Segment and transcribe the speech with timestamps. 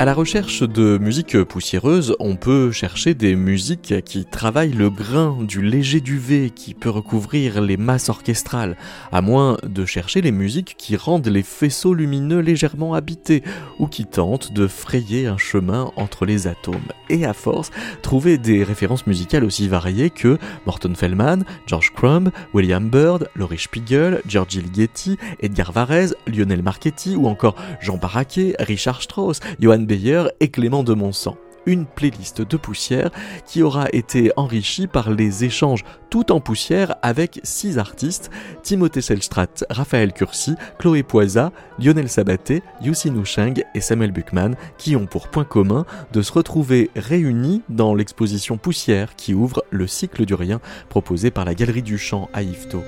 [0.00, 5.36] À la recherche de musique poussiéreuse, on peut chercher des musiques qui travaillent le grain
[5.40, 8.76] du léger duvet qui peut recouvrir les masses orchestrales,
[9.10, 13.42] à moins de chercher les musiques qui rendent les faisceaux lumineux légèrement habités
[13.80, 16.76] ou qui tentent de frayer un chemin entre les atomes.
[17.10, 22.88] Et à force, trouver des références musicales aussi variées que Morton Feldman, George Crumb, William
[22.88, 29.40] Byrd, Laurie Spiegel, Giorgi Ligeti, Edgar Varese, Lionel Marchetti ou encore Jean Barraquet, Richard Strauss,
[29.58, 31.38] Johann Beyer et Clément de Monsant.
[31.64, 33.10] Une playlist de poussière
[33.46, 38.30] qui aura été enrichie par les échanges tout en poussière avec six artistes
[38.62, 45.06] Timothée Selstrat, Raphaël Cursi, Chloé Poisa, Lionel Sabaté, Yussi Noucheng et Samuel Buchmann qui ont
[45.06, 50.34] pour point commun de se retrouver réunis dans l'exposition Poussière qui ouvre le cycle du
[50.34, 50.60] rien
[50.90, 52.84] proposé par la Galerie du Chant à Yvetot.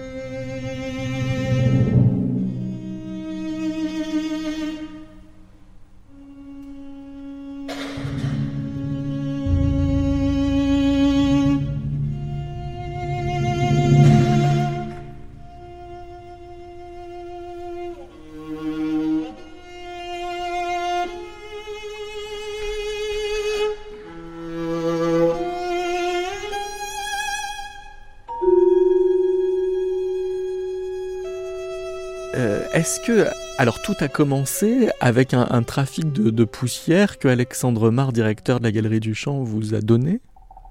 [33.06, 33.26] Que,
[33.58, 38.72] alors tout a commencé avec un, trafic de, poussière que Alexandre Mar, directeur de la
[38.72, 40.20] Galerie du Champ, vous a donné?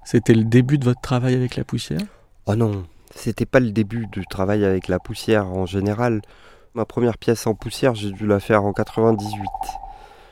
[0.04, 2.00] C'était le début de votre travail avec la poussière?
[2.46, 6.22] Oh non, c'était pas le début du travail avec la poussière en général.
[6.74, 9.46] Ma première pièce en poussière, j'ai dû la faire en 98.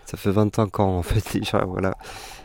[0.06, 1.94] Ça fait 25 ans en fait déjà, voilà.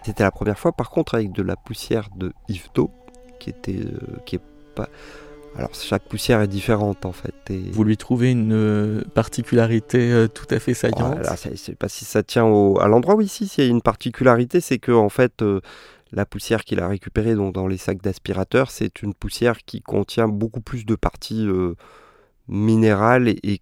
[0.03, 2.91] C'était la première fois par contre avec de la poussière de Yvetot,
[3.39, 4.41] qui était euh, qui est
[4.75, 4.89] pas
[5.55, 7.33] alors chaque poussière est différente en fait.
[7.71, 11.89] Vous lui trouvez une euh, particularité euh, tout à fait saillante Je ne sais pas
[11.89, 15.09] si ça tient à l'endroit où ici, s'il y a une particularité, c'est que en
[15.09, 15.61] fait euh,
[16.11, 20.27] la poussière qu'il a récupérée donc, dans les sacs d'aspirateur, c'est une poussière qui contient
[20.27, 21.47] beaucoup plus de parties
[22.47, 23.61] minérales et,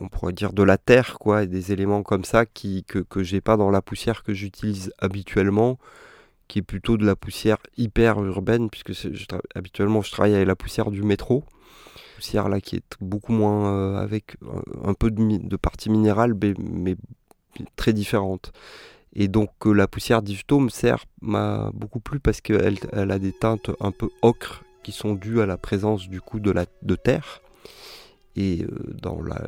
[0.00, 3.22] on pourrait dire de la terre, quoi, et des éléments comme ça qui, que, que
[3.22, 5.78] j'ai pas dans la poussière que j'utilise habituellement
[6.48, 8.92] qui est plutôt de la poussière hyper urbaine, puisque
[9.54, 11.44] habituellement je travaille avec la poussière du métro.
[12.16, 14.36] Poussière là qui est beaucoup moins euh, avec
[14.82, 16.96] un peu de, de partie minérale, mais,
[17.76, 18.52] très différente.
[19.14, 23.32] Et donc euh, la poussière me sert m'a beaucoup plu parce qu'elle elle a des
[23.32, 26.94] teintes un peu ocre qui sont dues à la présence du coup de, la, de
[26.94, 27.42] terre.
[28.40, 28.68] Et euh,
[29.02, 29.42] dans la,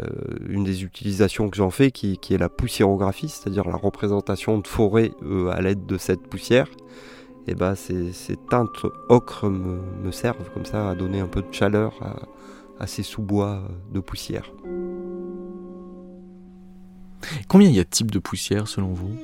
[0.48, 5.12] une des utilisations que j'en fais, qui, est la poussiérographie, c'est-à-dire la représentation de forêt
[5.52, 6.66] à l'aide de cette poussière,
[7.46, 8.12] et bah ces,
[8.48, 11.94] teintes ocre me, servent comme ça à donner un peu de chaleur
[12.80, 13.62] à, ces sous-bois
[13.92, 14.50] de poussière.
[17.48, 19.14] Combien il y a de types de poussière selon vous?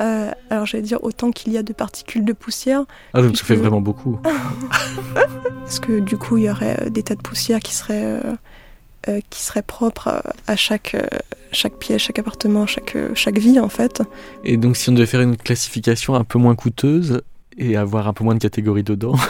[0.00, 2.84] Euh, alors j'allais dire autant qu'il y a de particules de poussière.
[3.12, 4.18] Ah donc ça fait vraiment beaucoup.
[5.60, 8.32] Parce que du coup il y aurait euh, des tas de poussière qui seraient euh,
[9.08, 10.94] euh, qui serait propre à chaque,
[11.52, 14.02] chaque pièce, chaque appartement, chaque, chaque vie en fait.
[14.44, 17.22] Et donc si on devait faire une classification un peu moins coûteuse
[17.56, 19.14] et avoir un peu moins de catégories dedans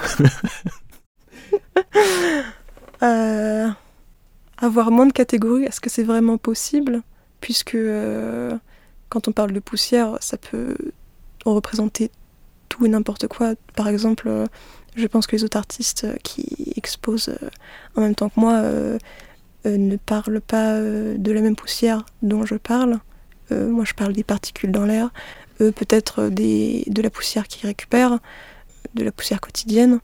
[4.63, 7.01] Avoir moins de catégories, est-ce que c'est vraiment possible?
[7.41, 7.77] Puisque
[9.11, 10.75] quand on parle de poussière, ça peut
[11.45, 12.11] représenter
[12.71, 13.55] tout et n'importe quoi.
[13.77, 14.31] Par exemple,
[14.97, 17.35] je pense que les autres artistes qui exposent
[17.97, 18.63] en même temps que moi
[19.67, 22.99] euh, ne parle pas euh, de la même poussière dont je parle.
[23.53, 25.11] Euh, moi, je parle des particules dans l'air,
[25.59, 28.19] peut-être de la poussière qu'ils récupèrent,
[28.95, 30.01] de la poussière quotidienne.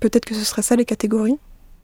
[0.00, 1.38] Peut-être que ce serait ça les catégories.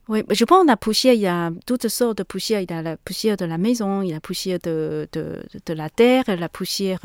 [0.09, 2.61] Oui, je pense que la poussière, il y a toutes sortes de poussières.
[2.61, 5.43] Il y a la poussière de la maison, il y a la poussière de, de,
[5.65, 7.01] de la terre, la poussière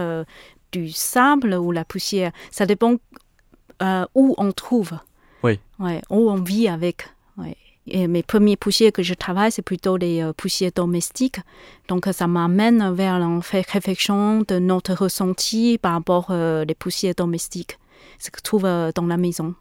[0.72, 2.32] du sable ou la poussière.
[2.52, 2.96] Ça dépend
[4.16, 4.92] où on trouve.
[5.44, 5.60] Oui.
[5.80, 7.08] Ouais, où on vit avec.
[7.38, 7.56] Ouais
[8.08, 11.40] mes premiers poussières que je travaille, c'est plutôt les euh, poussières domestiques.
[11.88, 17.78] Donc, ça m'amène vers la réflexion de notre ressenti par rapport aux euh, poussières domestiques,
[18.20, 19.56] ce que je trouve euh, dans la maison.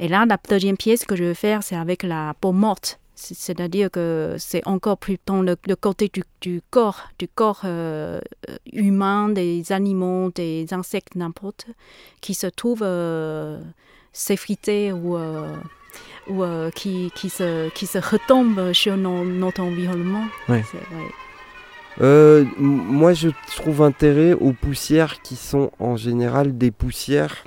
[0.00, 2.98] Et là, la deuxième pièce que je vais faire, c'est avec la peau morte.
[3.14, 6.10] C'est-à-dire que c'est encore plus dans le, côté
[6.40, 7.66] du, corps, du corps
[8.72, 11.66] humain, des animaux, des insectes, n'importe,
[12.22, 12.86] qui se trouvent
[14.12, 15.18] s'effriter ou
[16.28, 20.24] ou euh, qui, qui, se, qui se retombe sur notre environnement.
[22.00, 27.44] Euh, moi, je trouve intérêt aux poussières qui sont en général des poussières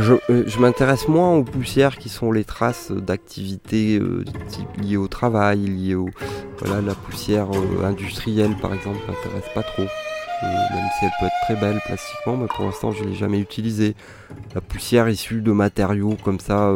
[0.00, 4.24] Je, euh, je m'intéresse moins aux poussières qui sont les traces d'activités euh,
[4.76, 6.10] liées au travail, liées au
[6.58, 9.84] voilà la poussière euh, industrielle par exemple m'intéresse pas trop.
[10.42, 13.94] Même si elle peut être très belle plastiquement, mais pour l'instant je l'ai jamais utilisée.
[14.54, 16.70] La poussière issue de matériaux comme ça,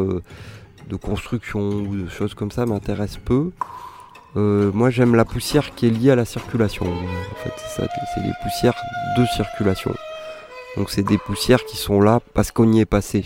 [0.87, 3.51] de construction ou de choses comme ça m'intéresse peu.
[4.35, 6.85] Moi j'aime la poussière qui est liée à la circulation.
[6.85, 8.75] En fait c'est ça, c'est les poussières
[9.17, 9.93] de circulation.
[10.77, 13.25] Donc c'est des poussières qui sont là parce qu'on y est passé.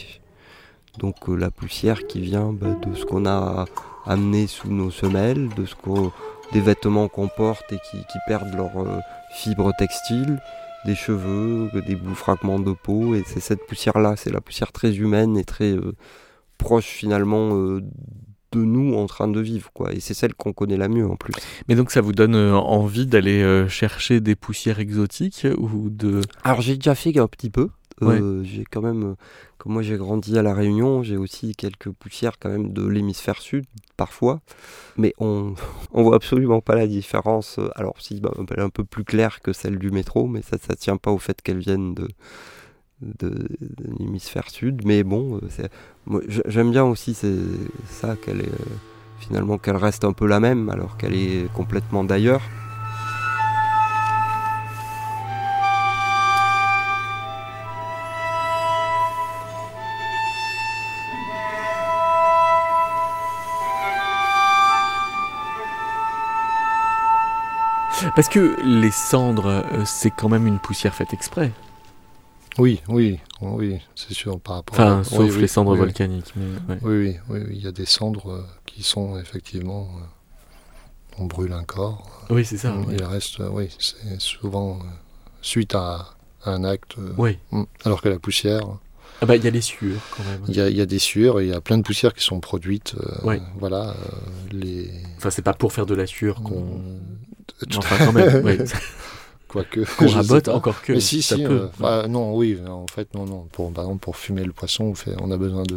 [1.00, 3.66] Donc euh, la poussière qui vient bah, de ce qu'on a
[4.06, 5.76] amené sous nos semelles, de ce
[6.54, 7.98] des vêtements qu'on porte et qui,
[8.28, 9.00] perdent leur euh,
[9.34, 10.40] fibre textile,
[10.86, 13.16] des cheveux, des bouts fragments de peau.
[13.16, 15.96] Et c'est cette poussière-là, c'est la poussière très humaine et très euh,
[16.58, 17.82] proche finalement euh,
[18.54, 19.72] de nous en train de vivre.
[19.74, 19.94] Quoi.
[19.94, 21.34] Et c'est celle qu'on connaît la mieux en plus.
[21.68, 26.22] Mais donc ça vous donne euh, envie d'aller euh, chercher des poussières exotiques ou de...
[26.44, 27.70] Alors j'ai déjà fait un petit peu.
[28.02, 28.20] Ouais.
[28.20, 29.16] Euh, j'ai quand même,
[29.60, 33.40] comme moi j'ai grandi à La Réunion, j'ai aussi quelques poussières quand même de l'hémisphère
[33.40, 33.66] sud,
[33.98, 34.42] parfois.
[34.98, 35.54] Mais on,
[35.94, 37.60] on voit absolument pas la différence.
[37.76, 40.58] Alors si, bah, elle est un peu plus claire que celle du métro, mais ça,
[40.58, 42.08] ça tient pas au fait qu'elles viennent de,
[43.20, 43.48] de,
[44.00, 44.82] l'hémisphère sud.
[44.86, 45.40] Mais bon,
[46.10, 47.16] euh, j'aime bien aussi
[47.90, 48.76] ça qu'elle est euh,
[49.20, 52.42] finalement qu'elle reste un peu la même alors qu'elle est complètement d'ailleurs.
[68.16, 71.52] Parce que les cendres, euh, c'est quand même une poussière faite exprès.
[72.60, 74.76] Oui, oui, oui, c'est sûr par rapport.
[74.80, 75.04] Enfin, à...
[75.04, 76.32] sauf oui, oui, les cendres oui, volcaniques.
[76.36, 76.78] Mais.
[76.84, 79.90] Oui, oui, oui, oui, il y a des cendres euh, qui sont effectivement.
[79.98, 80.06] euh,
[81.20, 82.26] on brûle un corps.
[82.30, 82.74] Oui, c'est ça.
[82.92, 84.80] il reste, euh, oui, c'est souvent
[85.42, 86.16] suite à,
[86.46, 86.96] un acte.
[87.18, 87.38] Oui.
[87.52, 87.64] mm.
[87.86, 88.64] Alors que la poussière,
[89.22, 90.42] Ah bah, il y a les sueurs quand même.
[90.48, 92.24] il y, a- y a des sueurs et il y a plein de poussières qui
[92.24, 92.96] sont produites.
[93.00, 93.42] euh, Ouais.
[93.60, 93.94] Voilà, euh,
[94.52, 94.92] les.
[95.18, 96.82] Enfin, c'est pas pour faire de la sueur qu'on.
[97.70, 98.42] Tout- Enfin, quand même.
[98.46, 98.58] oui.
[99.54, 99.82] Quoique.
[99.98, 100.92] Qu'on rabote encore que.
[100.94, 101.44] Mais si, ça si.
[101.44, 101.70] peut.
[101.82, 103.48] euh, non, oui, en fait, non, non.
[103.52, 105.76] Pour, par exemple, pour fumer le poisson, on, fait, on a besoin de,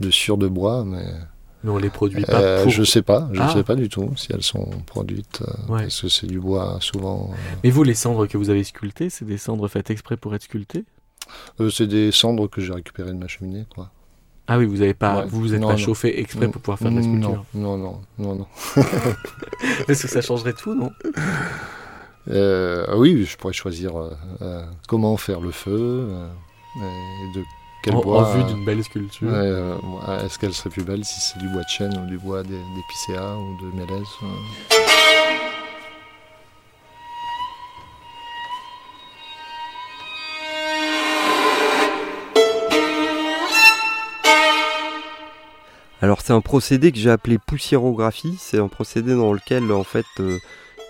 [0.00, 1.04] de sciure de bois, mais
[1.64, 2.70] Mais on les produit pas euh, pour.
[2.72, 3.52] je sais pas, je Ah.
[3.52, 5.82] sais pas du tout si elles sont produites, euh, Ouais.
[5.82, 7.30] parce que c'est du bois souvent.
[7.32, 10.34] euh, Mais vous, les cendres que vous avez sculptées, c'est des cendres faites exprès pour
[10.34, 10.84] être sculptées?
[11.60, 13.90] Euh, c'est des cendres que j'ai récupérées de ma cheminée, quoi.
[14.48, 15.26] Ah oui, vous avez pas, Ouais.
[15.28, 15.78] vous vous êtes Non, pas non.
[15.78, 17.44] chauffé exprès pour pouvoir faire de la sculpture.
[17.54, 18.34] Non, non, non, non.
[18.34, 18.46] non.
[19.88, 20.90] Est-ce que ça changerait tout, non?
[22.30, 24.10] Euh, oui, je pourrais choisir euh,
[24.42, 26.28] euh, comment faire le feu euh,
[26.76, 27.44] et de
[27.82, 28.28] quel en, bois.
[28.28, 29.28] en vue d'une belle sculpture.
[29.32, 29.76] Euh,
[30.24, 32.50] Est-ce qu'elle serait plus belle si c'est du bois de chêne ou du bois d'é-
[32.76, 34.26] d'épicéa ou de mélèze euh.
[46.00, 48.36] Alors c'est un procédé que j'ai appelé poussiérographie.
[48.38, 50.38] C'est un procédé dans lequel en fait euh,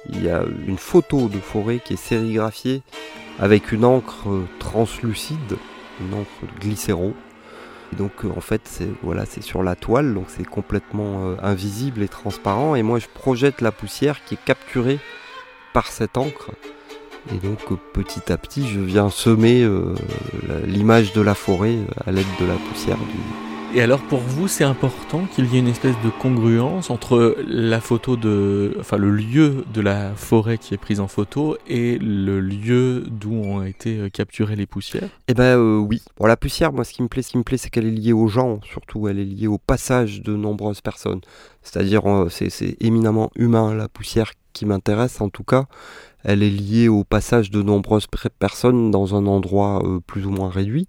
[0.08, 2.82] il y a une photo de forêt qui est sérigraphiée
[3.38, 5.56] avec une encre euh, translucide,
[6.00, 7.14] une encre glycéro.
[7.92, 11.36] Et donc euh, en fait c'est voilà c'est sur la toile donc c'est complètement euh,
[11.42, 14.98] invisible et transparent et moi je projette la poussière qui est capturée
[15.72, 16.50] par cette encre.
[17.32, 17.60] Et donc
[17.92, 19.64] petit à petit je viens semer
[20.66, 24.64] l'image de la forêt à l'aide de la poussière du, Et alors pour vous, c'est
[24.64, 29.64] important qu'il y ait une espèce de congruence entre la photo de, enfin le lieu
[29.72, 34.08] de la forêt qui est prise en photo et le lieu d'où ont été euh,
[34.10, 35.08] capturées les poussières?
[35.26, 36.02] Eh ben euh, oui.
[36.18, 37.90] Bon, la poussière, moi, ce qui me plaît, ce qui me plaît, c'est qu'elle est
[37.90, 39.08] liée aux gens, surtout.
[39.08, 41.22] Elle est liée au passage de nombreuses personnes.
[41.62, 45.64] C'est-à-dire, euh, c'est, éminemment humain, la poussière qui m'intéresse, en tout cas.
[46.24, 48.06] Elle est liée au passage de nombreuses
[48.38, 50.86] personnes dans un endroit plus ou moins réduit.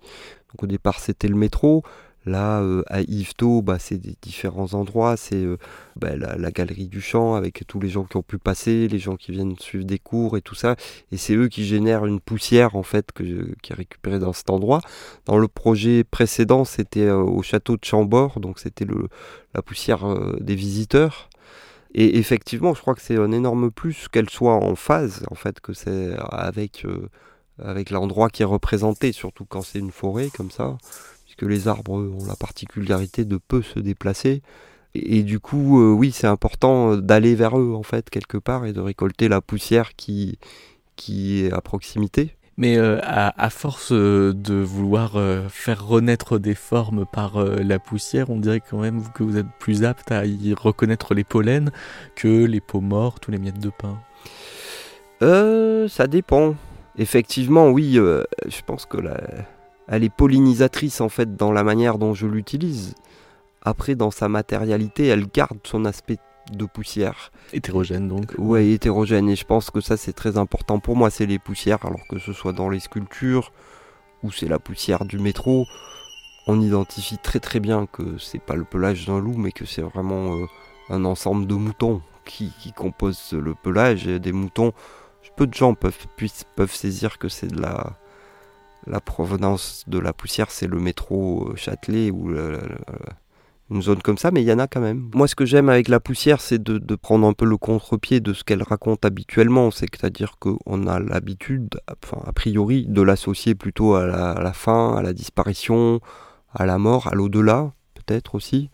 [0.54, 1.84] Donc au départ, c'était le métro.
[2.26, 5.18] Là, euh, à Yvetot, bah, c'est des différents endroits.
[5.18, 5.58] C'est euh,
[5.98, 9.18] bah, la, galerie du champ avec tous les gens qui ont pu passer, les gens
[9.18, 10.76] qui viennent suivre des cours et tout ça.
[11.12, 13.34] Et c'est eux qui génèrent une poussière en fait qui
[13.70, 14.80] est récupérée dans cet endroit.
[15.26, 18.86] Dans le projet précédent, c'était euh, au château de Chambord, donc c'était
[19.54, 20.06] la poussière
[20.40, 21.30] des visiteurs.
[21.94, 25.60] Et effectivement, je crois que c'est un énorme plus qu'elle soit en phase, en fait,
[25.60, 26.16] que c'est
[27.60, 30.76] avec l'endroit qui est représenté, surtout quand c'est une forêt comme ça,
[31.36, 34.42] puisque les arbres ont la particularité de peu se déplacer.
[34.94, 38.38] Et, et du coup, euh, oui, c'est important euh, d'aller vers eux, en fait, quelque
[38.38, 40.38] part, et de récolter la poussière qui
[40.96, 42.36] qui est à proximité.
[42.56, 45.14] Mais euh, à, à force de vouloir
[45.50, 49.84] faire renaître des formes par la poussière, on dirait quand même que vous êtes plus
[49.84, 51.72] apte à y reconnaître les pollens
[52.16, 53.98] que les peaux mortes ou les miettes de pain.
[55.24, 56.56] Euh, ça dépend.
[56.98, 59.20] Effectivement, oui, euh, je pense que la,
[59.88, 62.96] elle est pollinisatrice en fait dans la manière dont je l'utilise.
[63.62, 66.18] Après, dans sa matérialité, elle garde son aspect
[66.52, 67.32] de poussière.
[67.54, 68.34] Hétérogène donc.
[68.38, 69.30] Ouais, hétérogène.
[69.30, 71.10] Et je pense que ça, c'est très important pour moi.
[71.10, 73.52] C'est les poussières, alors que ce soit dans les sculptures
[74.22, 75.66] ou c'est la poussière du métro.
[76.48, 79.82] On identifie très très bien que c'est pas le pelage d'un loup, mais que c'est
[79.82, 80.46] vraiment euh,
[80.90, 84.08] un ensemble de moutons qui, qui composent le pelage.
[84.08, 84.74] Et des moutons,
[85.38, 86.08] peu de gens peuvent,
[86.56, 87.98] peuvent saisir que c'est de la,
[88.88, 92.32] la provenance de la poussière, c'est le métro euh, Châtelet ou
[93.70, 95.10] une zone comme ça, mais il y en a quand même.
[95.14, 98.34] Moi, ce que j'aime avec la poussière, c'est de, prendre un peu le contre-pied de
[98.34, 99.72] ce qu'elle raconte habituellement.
[99.72, 106.02] C'est-à-dire qu'on a l'habitude, a priori, de l'associer plutôt à la, fin, à la disparition,
[106.54, 108.70] à la mort, à l'au-delà, peut-être aussi.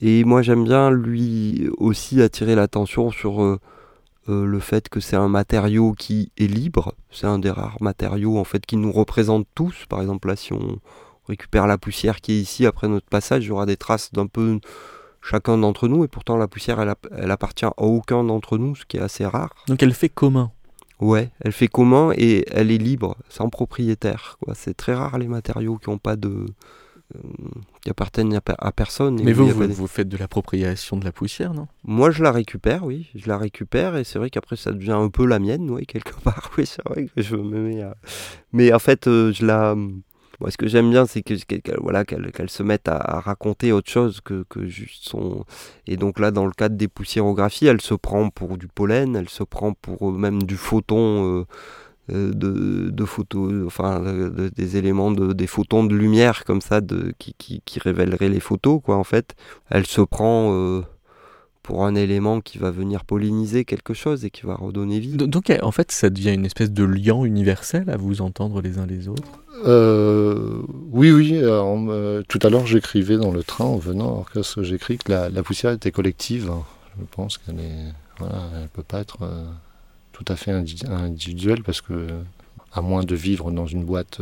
[0.00, 3.60] Et moi, j'aime bien lui aussi attirer l'attention sur euh,
[4.28, 6.94] euh, le fait que c'est un matériau qui est libre.
[7.10, 9.86] C'est un des rares matériaux en fait qui nous représente tous.
[9.88, 10.78] Par exemple, là, si on
[11.28, 14.26] récupère la poussière qui est ici après notre passage, il y aura des traces d'un
[14.26, 14.60] peu
[15.22, 18.98] chacun d'entre nous, et pourtant la poussière, elle, appartient à aucun d'entre nous, ce qui
[18.98, 19.54] est assez rare.
[19.68, 20.50] Donc elle fait commun
[21.00, 24.38] Ouais, elle fait commun et elle est libre, sans propriétaire.
[24.54, 26.46] C'est très rare les matériaux qui n'ont pas de,
[27.82, 29.20] qui appartiennent à, personne.
[29.22, 31.68] Mais vous, vous, faites de l'appropriation de la poussière, non?
[31.84, 33.10] Moi, je la récupère, oui.
[33.14, 36.14] Je la récupère et c'est vrai qu'après, ça devient un peu la mienne, oui, quelque
[36.24, 36.50] part.
[36.56, 37.94] Oui, c'est vrai que je me mets à...
[38.52, 39.76] Mais en fait, euh, je la
[40.40, 41.34] moi, ce que j'aime bien, c'est que
[41.80, 45.44] voilà, qu'elle se mette à, raconter autre chose que, que, juste son.
[45.86, 49.28] Et donc là, dans le cadre des poussiérographies, elle se prend pour du pollen, elle
[49.28, 51.24] se prend pour euh, même du photon.
[51.24, 51.44] Euh, euh,
[52.08, 54.02] de, de, photos, enfin
[54.54, 58.40] des éléments de, des photons de lumière comme ça de, qui, qui, qui révéleraient les
[58.40, 59.34] photos quoi en fait.
[59.70, 60.82] Elle se prend
[61.64, 65.16] pour un élément qui va venir polliniser quelque chose et qui va redonner vie.
[65.16, 68.86] Donc en fait ça devient une espèce de lien universel à vous entendre les uns
[68.86, 69.40] les autres?
[69.66, 70.60] Euh,
[70.92, 71.32] Oui, oui.
[71.42, 75.42] Euh, tout à l'heure j'écrivais dans le train en venant, alors que j'écris que la,
[75.42, 76.52] poussière était collective.
[77.00, 79.44] Je pense qu'elle est, voilà, elle peut pas être euh,
[80.14, 82.08] tout à fait individuelle parce que
[82.72, 84.20] à moins de vivre dans une boîte.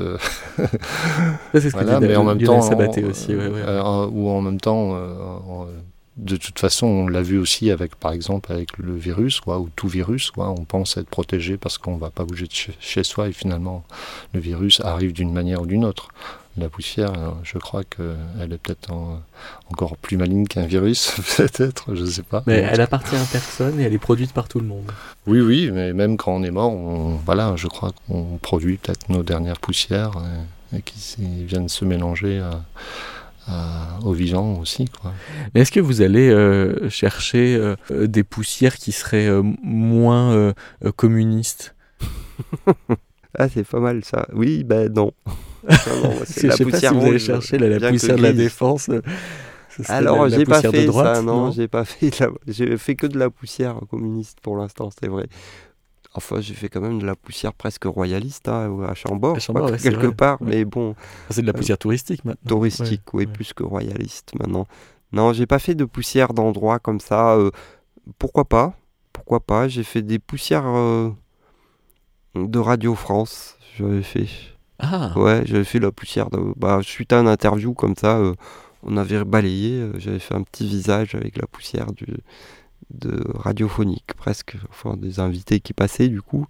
[1.54, 2.58] c'est ce que mais en même temps,
[3.08, 4.99] aussi, ou en même temps,
[6.16, 9.70] de toute façon, on l'a vu aussi avec, par exemple, avec le virus, quoi, ou
[9.75, 10.50] tout virus, quoi.
[10.50, 13.84] On pense être protégé parce qu'on ne va pas bouger de chez, soi et finalement,
[14.34, 16.08] le virus arrive d'une manière ou d'une autre.
[16.56, 18.92] La poussière, euh, je crois qu'elle est peut-être
[19.71, 22.42] encore plus maligne qu'un virus, peut-être, je ne sais pas.
[22.47, 24.90] Mais elle appartient à personne et elle est produite par tout le monde.
[25.26, 29.09] Oui, oui, mais même quand on est mort, on, voilà, je crois qu'on produit peut-être
[29.09, 30.12] nos dernières poussières
[30.73, 32.61] et, et qui viennent se mélanger à
[34.04, 34.87] aux vivants aussi.
[34.87, 35.12] Quoi.
[35.54, 40.52] Mais est-ce que vous allez euh, chercher euh, des poussières qui seraient euh, moins
[40.97, 41.75] communistes?
[43.38, 44.26] Ah, c'est pas mal ça.
[44.35, 45.11] Oui, ben non.
[46.25, 48.90] C'est la poussière pas si vous allez chercher la, poussière de la défense.
[49.88, 52.11] Alors, j'ai pas fait ça, non, j'ai pas fait.
[52.47, 55.26] J'ai fait que de la poussière communiste pour l'instant, c'est vrai.
[56.14, 59.38] Enfin, j'ai fait quand même de la poussière presque royaliste hein, à Chambord,
[59.83, 60.95] quelque part, mais bon.
[60.99, 62.49] Ah, c'est de la poussière touristique maintenant.
[62.49, 64.66] Touristique, oui, plus que royaliste maintenant.
[65.12, 67.35] Non, j'ai pas fait de poussière d'endroits comme ça.
[67.37, 67.50] Euh,
[68.19, 68.75] pourquoi pas
[69.12, 71.11] Pourquoi pas J'ai fait des poussières euh,
[72.35, 73.57] de Radio France.
[73.78, 74.26] J'avais fait.
[74.82, 75.12] Ah.
[75.16, 76.38] Ouais, j'avais fait la poussière de.
[76.56, 78.34] Bah, suite à une interview comme ça, euh,
[78.82, 79.88] on avait balayé.
[79.96, 82.06] j'avais fait un petit visage avec la poussière du
[82.90, 86.46] de radiophonique presque, enfin des invités qui passaient du coup,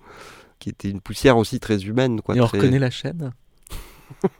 [0.58, 2.20] qui était une poussière aussi très humaine.
[2.20, 3.32] Quoi, et on reconnaît la chaîne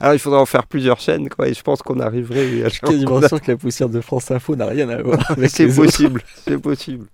[0.00, 2.62] Alors il faudrait en faire plusieurs chaînes, quoi, et je pense qu'on arriverait.
[2.62, 5.18] À je suis quasiment sûr que la poussière de France Info n'a rien à voir
[5.30, 7.06] avec C'est possible, c'est possible.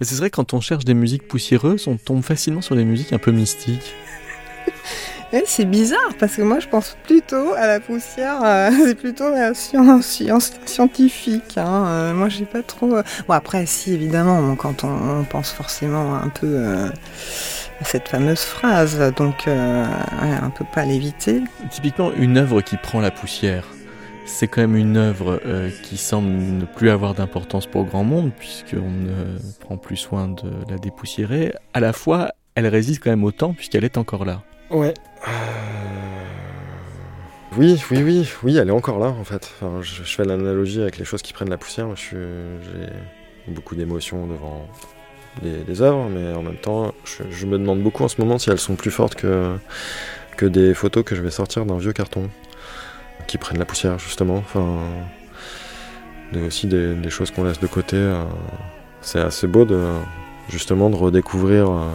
[0.00, 3.18] C'est vrai, quand on cherche des musiques poussiéreuses, on tombe facilement sur des musiques un
[3.18, 3.94] peu mystiques.
[5.30, 9.28] Eh, c'est bizarre parce que moi je pense plutôt à la poussière, euh, c'est plutôt
[9.28, 11.58] la science, science scientifique.
[11.58, 11.84] Hein.
[11.86, 12.96] Euh, moi j'ai pas trop.
[12.96, 19.12] Euh, bon après si évidemment quand on, pense forcément un peu à cette fameuse phrase,
[19.16, 21.42] donc on peut pas l'éviter.
[21.70, 23.66] Typiquement une œuvre qui prend la poussière
[24.28, 28.30] c'est quand même une œuvre euh, qui semble ne plus avoir d'importance pour grand monde,
[28.38, 31.54] puisqu'on ne prend plus soin de la dépoussiérer.
[31.72, 34.42] À la fois, elle résiste quand même au temps, puisqu'elle est encore là.
[34.70, 34.94] Ouais.
[35.26, 35.30] Euh,
[37.56, 39.50] Oui, oui, oui, oui, elle est encore là en fait.
[39.60, 41.88] Enfin, je, fais l'analogie avec les choses qui prennent la poussière.
[41.96, 42.18] J'ai
[43.48, 44.68] beaucoup d'émotions devant
[45.42, 48.58] les, œuvres, mais en même temps, je, me demande beaucoup en ce moment si elles
[48.58, 49.56] sont plus fortes que,
[50.36, 52.28] que des photos que je vais sortir d'un vieux carton
[53.26, 54.36] qui prennent la poussière justement.
[54.36, 54.80] Enfin,
[56.36, 57.96] aussi des, choses qu'on laisse de côté.
[57.96, 58.24] Euh,
[59.00, 59.80] c'est assez beau de
[60.48, 61.70] justement de redécouvrir.
[61.70, 61.90] Euh,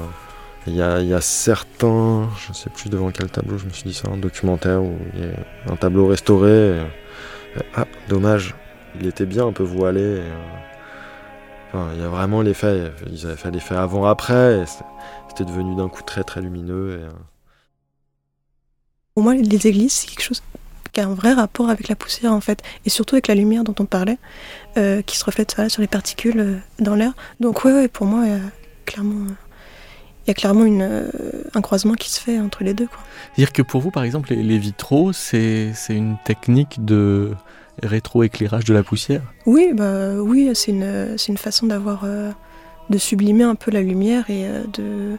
[0.65, 4.08] il y, a, certains, je sais plus devant quel tableau je me suis dit ça,
[4.10, 6.80] un documentaire où il y a un tableau restauré.
[7.75, 8.56] ah, dommage,
[8.98, 10.22] il était bien un peu voilé.
[11.68, 14.63] enfin, il y a vraiment l'effet, ils avaient fait l'effet avant-après,
[15.27, 17.10] c'était devenu d'un coup très très lumineux.
[19.15, 20.42] Pour moi, les églises, c'est quelque chose
[20.94, 23.64] qui a un vrai rapport avec la poussière en fait, et surtout avec la lumière
[23.64, 24.20] dont on parlait,
[24.78, 27.14] euh, qui se reflète sur les particules euh, dans l'air.
[27.40, 28.24] Donc ouais, pour moi,
[28.86, 29.26] clairement
[30.26, 31.10] il y a clairement une, euh,
[31.54, 32.88] un croisement qui se fait entre les deux.
[33.36, 37.34] C'est-à-dire que pour vous, par exemple, les, vitraux, c'est une technique de
[37.82, 39.22] rétroéclairage de la poussière?
[39.46, 44.48] Oui, bah, oui c'est une, une, façon d'avoir de sublimer un peu la lumière et
[44.72, 45.18] de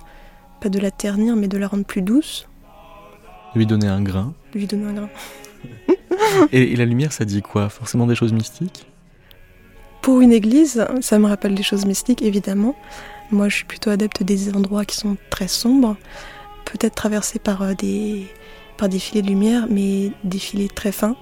[0.61, 2.49] pas de la ternir, mais de la rendre plus douce.
[3.55, 4.33] Lui donner un grain.
[4.55, 5.11] Lui donner un grain.
[6.53, 8.87] Et, la lumière, ça dit quoi Forcément des choses mystiques
[10.03, 12.75] Pour une église, ça me rappelle des choses mystiques, évidemment.
[13.31, 15.97] Moi, je suis plutôt adepte des endroits qui sont très sombres,
[16.65, 18.27] peut-être traversés par euh, des,
[18.77, 21.17] par des filets de lumière, mais des filets très fins,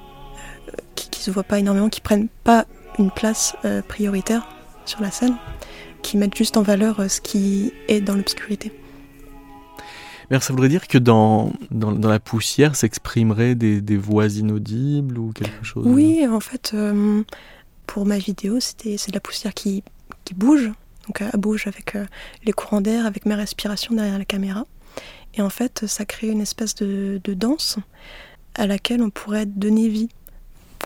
[0.68, 2.66] euh, qui ne se voient pas énormément, qui prennent pas
[2.98, 4.48] une place euh, prioritaire
[4.84, 5.36] sur la scène,
[6.02, 8.72] qui mettent juste en valeur ce qui est dans l'obscurité.
[10.32, 15.30] Mais ça voudrait dire que dans, dans, la poussière s'exprimeraient des, des, voix inaudibles ou
[15.30, 17.22] quelque chose Oui, en fait, euh,
[17.86, 19.84] pour ma vidéo, c'est de la poussière qui,
[20.24, 20.72] qui bouge.
[21.06, 22.06] Donc elle bouge avec euh,
[22.46, 24.64] les courants d'air, avec mes respirations derrière la caméra.
[25.34, 27.76] Et en fait, ça crée une espèce de, de danse
[28.54, 30.08] à laquelle on pourrait donner vie,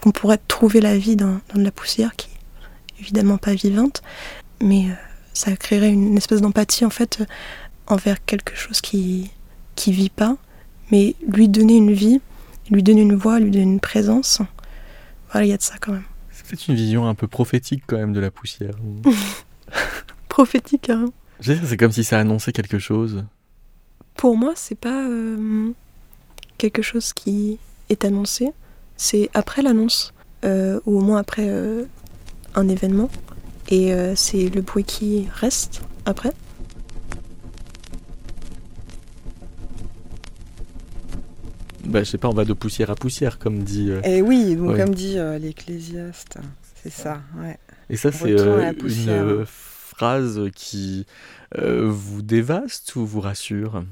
[0.03, 4.03] qu'on pourrait trouver la vie dans, dans, de la poussière qui est évidemment pas vivante,
[4.61, 4.95] mais euh,
[5.35, 7.23] ça créerait une espèce d'empathie en fait
[7.87, 9.31] envers quelque chose qui,
[9.77, 10.37] qui vit pas,
[10.91, 12.21] mais lui donner une vie,
[12.71, 14.41] lui donner une voix, lui donner une présence.
[15.31, 16.05] Voilà, il y a de ça quand même.
[16.31, 18.75] C'est une vision un peu prophétique quand même de la poussière.
[20.29, 21.07] prophétique, hein.
[21.41, 23.25] C'est comme si ça annonçait quelque chose.
[24.17, 25.71] Pour moi, c'est pas euh,
[26.57, 27.59] quelque chose qui
[27.91, 28.53] est annoncé,
[28.97, 31.85] c'est après l'annonce, euh, ou au moins après euh,
[32.55, 33.11] un événement,
[33.69, 36.33] et c'est le bruit qui reste après.
[41.87, 43.91] Bah, je sais pas, on va de poussière à poussière, comme dit.
[43.91, 46.39] Euh, Et eh oui, donc comme dit euh, l'Ecclésiaste,
[46.83, 47.21] c'est ça.
[47.39, 47.59] Ouais.
[47.91, 51.07] Et ça, c'est euh, une phrase qui
[51.55, 53.85] vous dévaste ou vous rassure?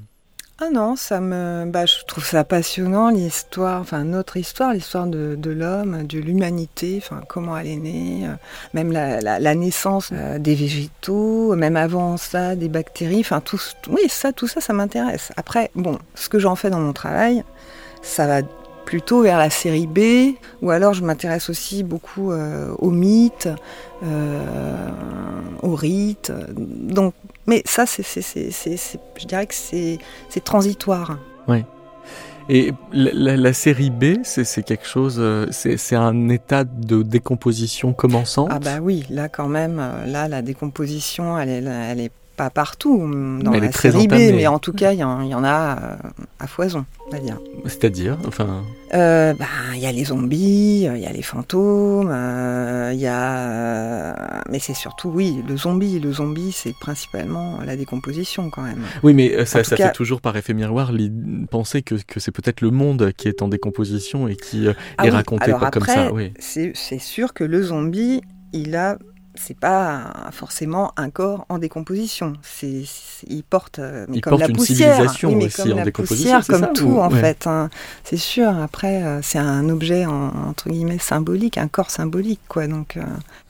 [0.61, 5.35] Ah non, ça me, bah, je trouve ça passionnant l'histoire, enfin notre histoire, l'histoire de,
[5.37, 8.29] de l'homme, de l'humanité, enfin comment elle est née,
[8.73, 14.33] même la, la, naissance des végétaux, même avant ça des bactéries, enfin tout, oui ça,
[14.33, 15.33] tout ça, ça m'intéresse.
[15.37, 17.43] Après, bon, ce que j'en fais dans mon travail,
[18.05, 18.43] ça va
[18.85, 23.49] plutôt vers la série B, ou alors je m'intéresse aussi beaucoup euh, aux mythes,
[24.05, 24.91] euh,
[25.63, 26.33] aux rites.
[26.57, 27.15] Donc,
[27.47, 29.99] mais ça, c'est, je dirais que c'est,
[30.45, 31.19] transitoire.
[31.49, 31.65] Oui.
[32.51, 38.51] Et la, série B, c'est, quelque chose, euh, c'est, un état de décomposition commençante?
[38.51, 42.99] Ah bah oui, là quand même, là la décomposition, elle est, elle est pas partout
[43.43, 45.97] dans la série B, mais en tout cas, il y, en a euh,
[46.39, 47.39] à foison, on va dire.
[47.67, 48.63] C'est-à-dire, enfin.
[48.93, 53.07] Euh, bah, il y a les zombies, il y a les fantômes, euh, il y
[53.07, 55.99] a, mais c'est surtout, oui, le zombie.
[55.99, 58.83] Le zombie, c'est principalement la décomposition quand même.
[59.03, 60.93] Oui, mais ça, ça fait toujours par effet miroir
[61.51, 64.67] penser que, que c'est peut-être le monde qui est en décomposition et qui
[64.99, 66.13] ah est raconté pas comme ça.
[66.13, 66.33] Oui.
[66.39, 68.21] C'est sûr que le zombie,
[68.53, 68.99] il a
[69.35, 72.35] c'est pas forcément un corps en décomposition.
[72.43, 72.85] C'est,
[73.27, 77.11] il porte, euh, mais comme la poussière, oui, mais comme la poussière, comme tout en
[77.11, 77.47] fait.
[77.47, 77.69] Hein.
[78.05, 78.49] C'est sûr.
[78.49, 82.67] Après, euh, c'est un objet entre guillemets symbolique, un corps symbolique, quoi.
[82.67, 82.97] Donc.
[82.97, 83.05] Euh.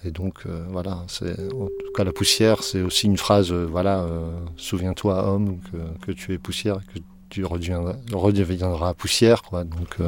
[0.05, 3.53] Et donc voilà, c'est en tout cas la poussière, c'est aussi une phrase.
[3.53, 4.07] voilà,
[4.57, 7.01] souviens-toi homme que, que, tu es poussière, que
[7.35, 9.65] tu redeviendras, redeviendras poussière, quoi.
[9.65, 9.99] Donc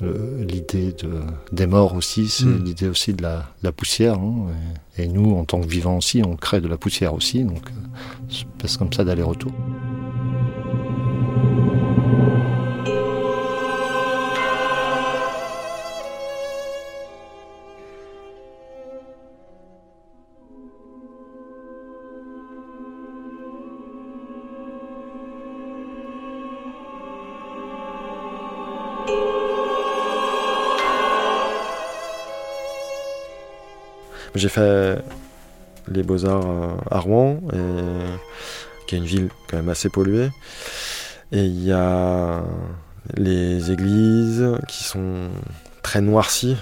[0.00, 1.20] l'idée de,
[1.52, 2.64] des morts aussi, c'est hmm.
[2.64, 4.14] l'idée aussi de la, la poussière.
[4.14, 4.46] Hein,
[4.96, 7.42] et, et, nous, en tant que vivants aussi, on crée de la poussière aussi.
[7.42, 7.68] Donc,
[8.30, 9.52] c'est passe comme ça d'aller-retour.
[34.38, 35.02] J'ai fait
[35.88, 37.40] les Beaux-Arts à Rouen,
[38.86, 40.30] qui est une ville quand même assez polluée.
[41.32, 42.42] Et il y a
[43.16, 45.28] les églises qui sont
[45.82, 46.56] très noircies.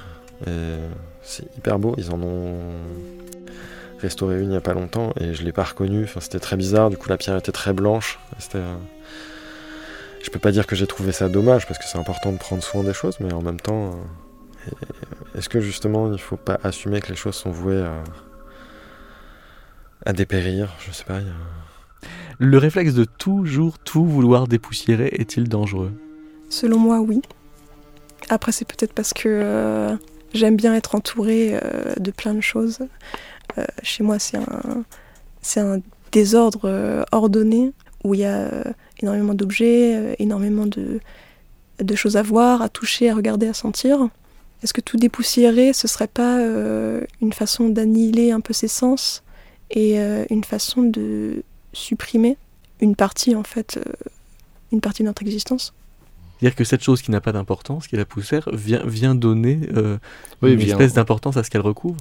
[1.22, 1.94] C'est hyper beau.
[1.98, 2.56] Ils en ont
[4.00, 6.04] restauré une il n'y a pas longtemps et je ne l'ai pas reconnue.
[6.04, 6.88] Enfin, c'était très bizarre.
[6.90, 8.18] Du coup, la pierre était très blanche.
[8.38, 8.62] C'était.
[10.22, 12.62] Je peux pas dire que j'ai trouvé ça dommage parce que c'est important de prendre
[12.62, 14.72] soin des choses, mais en même temps, euh,
[15.34, 18.04] est-ce que justement il ne faut pas assumer que les choses sont vouées à,
[20.04, 20.74] à dépérir?
[20.78, 21.20] Je sais pas.
[22.38, 25.92] Le réflexe de toujours tout vouloir dépoussiérer est-il dangereux?
[26.48, 27.22] Selon moi, oui.
[28.28, 29.96] Après, c'est peut-être parce que euh,
[30.34, 32.80] j'aime bien être entourée euh, de plein de choses.
[33.58, 34.84] Euh, chez moi, c'est un,
[35.42, 35.80] c'est un
[36.12, 37.72] désordre ordonné
[38.04, 38.48] où il y a
[39.02, 41.00] énormément d'objets, énormément de,
[41.80, 44.08] de choses à voir, à toucher, à regarder, à sentir.
[44.62, 46.40] Est-ce que tout dépoussiérer, ce serait pas
[47.20, 49.22] une façon d'annihiler un peu ses sens
[49.70, 49.98] et
[50.30, 51.42] une façon de
[51.72, 52.38] supprimer
[52.80, 53.78] une partie en fait,
[54.72, 55.74] une partie de notre existence?
[56.38, 59.60] C'est-à-dire que cette chose qui n'a pas d'importance, qui est la poussière, vient, vient donner
[59.74, 59.96] euh,
[60.42, 61.96] une espèce d'importance à ce qu'elle recouvre?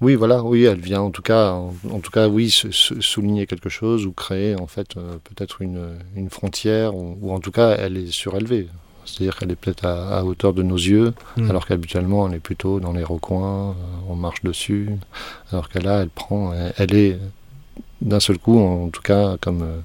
[0.00, 4.06] Oui, voilà, oui, elle vient en tout cas, en, tout cas, oui, souligner quelque chose
[4.06, 8.10] ou créer en fait euh, peut-être une, une, frontière ou, en tout cas elle est
[8.10, 8.68] surélevée.
[9.04, 11.50] C'est-à-dire qu'elle est peut-être à, hauteur de nos yeux, hmm.
[11.50, 13.74] alors qu'habituellement elle est plutôt dans les recoins, euh,
[14.08, 14.90] on marche dessus,
[15.52, 17.18] alors qu'elle là, elle prend, elle, est
[18.00, 19.82] d'un seul coup, en, tout cas, comme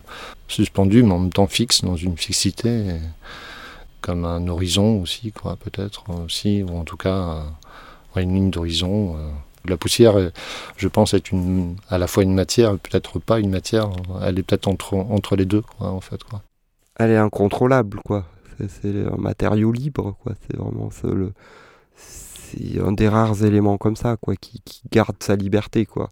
[0.47, 2.85] suspendue, mais en même temps fixe dans une fixité
[4.01, 7.43] comme un horizon aussi, quoi, peut-être aussi, ou en tout cas
[8.21, 9.15] une ligne d'horizon.
[9.17, 9.29] Euh.
[9.65, 10.15] La poussière,
[10.77, 13.89] je pense, est une, à la fois une matière, peut-être pas une matière.
[14.23, 16.41] Elle est peut-être entre, entre les deux, quoi, en fait, quoi.
[16.97, 18.25] Elle est incontrôlable, quoi.
[18.67, 20.33] C'est un matériau libre, quoi.
[20.41, 21.33] C'est vraiment le,
[21.95, 26.09] c'est un des rares éléments comme ça, quoi, qui, qui garde sa liberté, quoi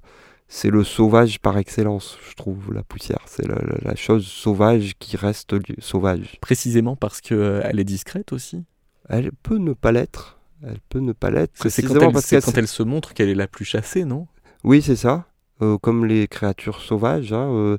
[0.48, 3.22] c'est le sauvage par excellence, je trouve, la poussière.
[3.26, 6.38] C'est la, chose sauvage qui reste sauvage.
[6.42, 8.64] Précisément parce qu'elle euh, est discrète aussi?
[9.10, 10.40] Elle peut ne pas l'être.
[10.64, 11.54] Elle peut ne pas l'être.
[11.70, 14.28] C'est quand, elle, parce quand elle se montre qu'elle est la plus chassée, non?
[14.64, 15.26] Oui, c'est ça.
[15.62, 17.34] Euh, comme les créatures sauvages.
[17.34, 17.78] Hein, euh,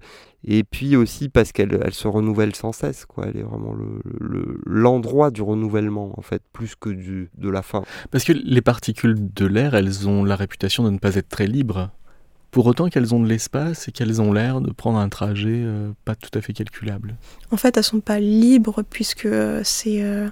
[0.50, 3.04] et puis aussi parce qu'elle elle se renouvelle sans cesse.
[3.04, 3.26] Quoi.
[3.28, 3.76] Elle est vraiment
[4.64, 7.82] l'endroit du renouvellement, en fait, plus que du, de la fin.
[8.10, 11.46] Parce que les particules de l'air, elles ont la réputation de ne pas être très
[11.46, 11.90] libres
[12.50, 15.90] pour autant qu'elles ont de l'espace et qu'elles ont l'air de prendre un trajet euh,
[16.06, 17.16] pas tout à fait calculable.
[17.50, 20.28] En fait, elles sont pas libres puisque euh, c'est euh,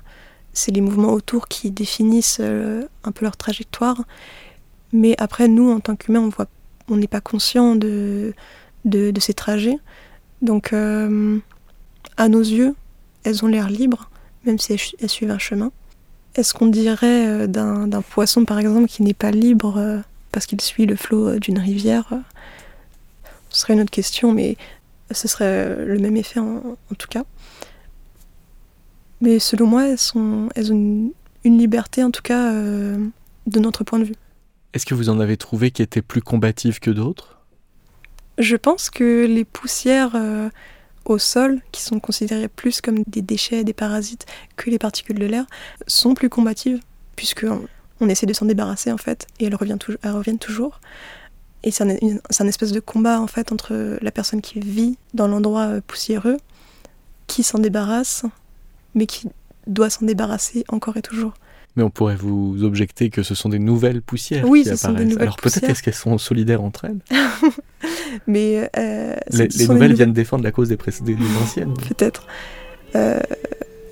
[0.55, 4.05] c'est les mouvements autour qui définissent un peu leur trajectoire.
[4.95, 6.47] Mais après, nous, en tant qu'humains, on voit,
[6.89, 8.33] on n'est pas conscient de,
[8.87, 9.77] de, de, ces trajets.
[10.47, 12.75] Donc, à nos yeux,
[13.25, 14.09] elles ont l'air libres,
[14.45, 15.73] même si elles, suivent un chemin.
[16.37, 20.03] Est-ce qu'on dirait d'un poisson, par exemple, qui n'est pas libre
[20.37, 22.19] parce qu'il suit le flot euh, d'une rivière euh,
[23.49, 24.59] Ce serait une autre question, mais
[25.11, 27.25] ce serait le même effet en, tout cas.
[29.23, 32.99] Mais selon moi, elles, ont une, liberté, en tout cas, euh,
[33.47, 34.15] de notre point de vue.
[34.75, 37.36] Est-ce que vous en avez trouvé qui étaient plus combatives que d'autres?
[38.39, 40.15] Je pense que les poussières
[41.07, 45.27] au sol, qui sont considérées plus comme des déchets, des parasites que les particules de
[45.27, 45.47] l'air,
[45.87, 46.81] sont plus combatives,
[47.15, 47.47] puisque
[48.01, 50.81] on essaie de s'en débarrasser en fait, et elles reviennent, reviennent toujours.
[51.63, 55.67] Et c'est un, espèce de combat en fait entre la personne qui vit dans l'endroit
[55.67, 56.37] euh, poussiéreux,
[57.27, 58.25] qui s'en débarrasse,
[58.95, 59.29] mais qui
[59.67, 61.33] doit s'en débarrasser encore et toujours.
[61.77, 64.93] Mais on pourrait vous objecter que ce sont des nouvelles poussières oui, qui ce Sont
[64.93, 67.01] des nouvelles Alors peut-être est-ce qu'elles sont solidaires entre elles?
[68.27, 71.75] Mais euh, les, nouvelles viennent défendre la cause des, des anciennes.
[71.89, 72.27] peut-être.
[72.95, 73.21] Euh,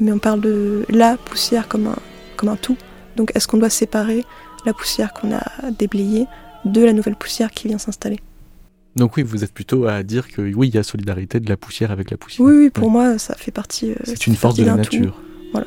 [0.00, 1.96] mais on parle de la poussière comme un,
[2.36, 2.76] comme un tout.
[3.16, 4.24] Donc est-ce qu'on doit séparer
[4.64, 5.42] la poussière qu'on a
[5.78, 6.26] déblayée
[6.64, 8.20] de la nouvelle poussière qui vient s'installer?
[8.96, 11.56] Donc oui, vous êtes plutôt à dire que oui, il y a solidarité de la
[11.56, 12.46] poussière avec la poussière.
[12.46, 13.90] Oui, oui pour moi, ça fait partie.
[13.90, 15.20] Euh, C'est une force de la nature.
[15.52, 15.66] Voilà.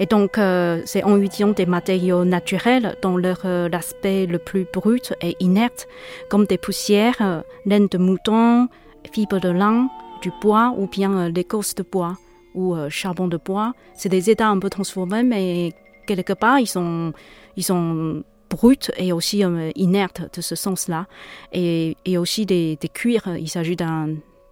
[0.00, 4.66] Et donc, euh, c'est en utilisant des matériaux naturels dans leur euh, aspect le plus
[4.72, 5.86] brut et inerte,
[6.30, 8.68] comme des poussières, euh, laine de mouton,
[9.12, 9.90] fibres de lin,
[10.22, 12.16] du bois ou bien l'écorce de bois
[12.54, 13.74] ou charbon de bois.
[13.94, 15.72] C'est des états un peu transformés, mais
[16.06, 17.12] quelque part, ils sont,
[17.56, 19.44] ils sont bruts et aussi
[19.76, 21.06] inertes de ce sens-là.
[21.52, 24.08] Et, aussi des, cuirs, il s'agit d'un,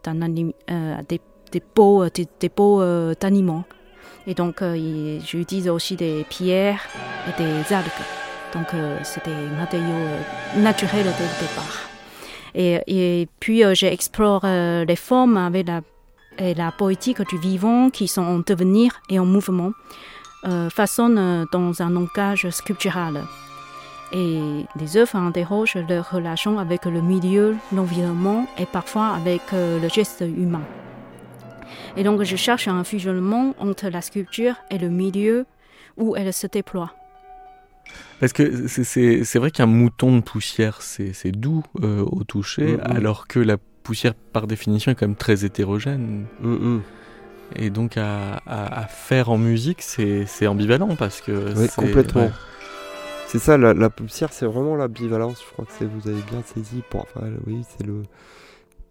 [0.06, 2.82] des, peaux, des peaux
[3.20, 3.64] d'animaux.
[4.28, 6.82] Et donc, euh, j'utilise aussi des pierres
[7.26, 7.88] et des algues.
[8.52, 11.88] Donc, euh, c'est des matériaux euh, naturels dès le départ.
[12.54, 15.80] Et, puis, j'explore les formes avec la,
[16.38, 19.72] et la poétique du vivant qui sont en devenir et en mouvement,
[20.70, 23.22] façonnent dans un langage sculptural.
[24.12, 24.40] Et
[24.80, 30.64] les œuvres interrogent leur relation avec le milieu, l'environnement et parfois avec le geste humain.
[31.96, 35.46] Et donc je cherche un fusionnement entre la sculpture et le milieu
[35.96, 36.94] où elle se déploie.
[38.20, 42.96] Parce que c'est vrai qu'un mouton de poussière, c'est doux euh, au toucher, mm, mm.
[42.96, 46.26] alors que la poussière, par définition, est quand même très hétérogène.
[46.40, 46.80] Mm,
[47.56, 51.54] et donc à, faire en musique, c'est ambivalent parce que...
[51.56, 52.30] Oui, complètement.
[53.28, 55.42] C'est ça, la, poussière, c'est vraiment l'ambivalence.
[55.46, 56.82] Je crois que vous avez bien saisi.
[56.88, 58.02] Pour, enfin, oui, c'est le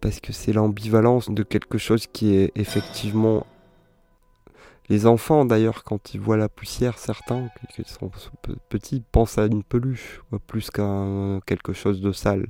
[0.00, 3.46] parce que c'est l'ambivalence de quelque chose qui est effectivement...
[4.90, 8.10] Les enfants d'ailleurs, quand ils voient la poussière, certains qui sont
[8.70, 11.04] petits pensent à une peluche, plus qu'à
[11.44, 12.46] quelque chose de sale.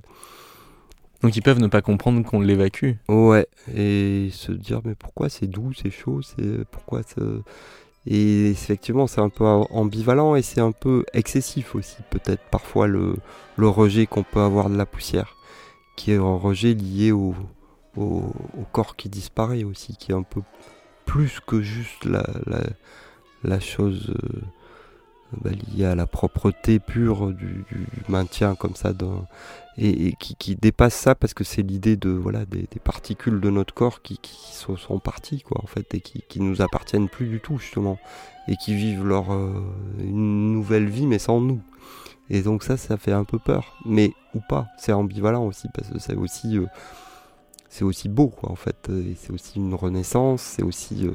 [1.20, 2.92] Donc ils peuvent ne pas comprendre qu'on l'évacue.
[3.08, 7.22] Ouais, et se dire mais pourquoi c'est doux, c'est chaud, c'est pourquoi ça...
[8.06, 13.16] Et effectivement, c'est un peu ambivalent et c'est un peu excessif aussi, peut-être parfois le,
[13.56, 15.34] le rejet qu'on peut avoir de la poussière
[15.98, 17.34] qui est un rejet lié au,
[17.96, 18.32] au,
[18.70, 20.42] corps qui disparaît aussi, qui est un peu
[21.06, 22.24] plus que juste la,
[23.42, 24.40] la, chose euh,
[25.42, 27.64] bah, liée à la propreté pure du,
[28.08, 28.92] maintien comme ça,
[29.76, 34.00] et, qui, dépasse ça parce que c'est l'idée de voilà des, particules de notre corps
[34.00, 37.40] qui, qui sont, sont, parties quoi en fait et qui, qui nous appartiennent plus du
[37.40, 37.98] tout justement
[38.46, 39.64] et qui vivent leur euh,
[39.98, 41.60] une nouvelle vie mais sans nous.
[42.30, 43.78] Et donc ça, ça fait un peu peur.
[43.84, 46.66] Mais ou pas, c'est ambivalent aussi, parce que c'est aussi, euh,
[47.68, 48.90] c'est aussi beau, quoi, en fait.
[49.16, 51.06] C'est aussi une renaissance, c'est aussi...
[51.06, 51.12] Euh,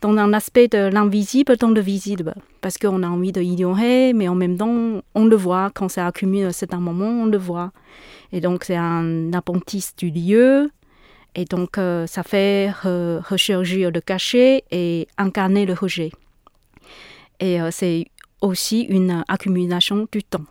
[0.00, 4.28] dans un aspect de l'invisible dans le visible, parce qu'on a envie de l'ignorer, mais
[4.28, 7.72] en même temps, on le voit, quand ça accumule à un moment, on le voit.
[8.30, 10.70] Et donc c'est un apprentissage du lieu,
[11.34, 16.12] et donc euh, ça fait rechercher le cachet et incarner le rejet.
[17.40, 18.06] Et c'est
[18.40, 20.44] aussi une accumulation du temps.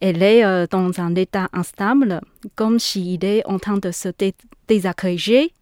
[0.00, 2.20] Elle est euh, dans un état instable,
[2.56, 4.08] comme s'il est en train de se
[4.66, 5.52] désagréger.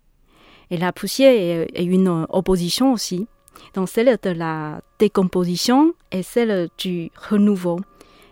[0.70, 3.26] Et la poussière est une opposition aussi,
[3.74, 7.80] dans celle de la décomposition et celle du renouveau.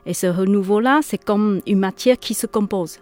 [0.07, 3.01] Et ce renouveau-là, c'est comme une matière qui se compose.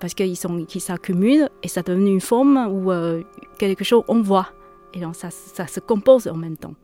[0.00, 3.22] Parce qu'ils qui s'accumulent et ça devient une forme ou euh,
[3.58, 4.48] quelque chose on voit.
[4.94, 6.74] Et donc ça se compose en même temps.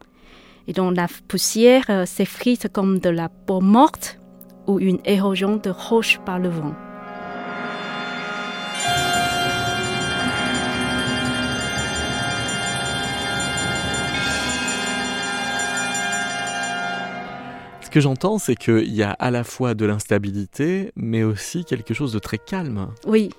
[0.71, 4.21] Et donc la poussière euh, s'effrite comme de la peau morte
[4.69, 6.77] ou une érosion de roche par le vent.
[17.83, 21.95] Ce que j'entends, c'est qu'il y a à la fois de l'instabilité, mais aussi quelque
[21.95, 22.91] chose de très calme.
[23.09, 23.31] Oui.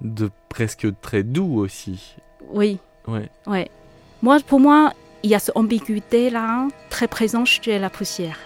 [0.00, 2.16] De presque très doux aussi.
[2.48, 2.78] Oui.
[3.06, 3.28] Ouais.
[3.46, 3.70] Ouais.
[4.22, 8.38] Moi, pour moi, il y a cette ambiguïté-là très présente chez la poussière.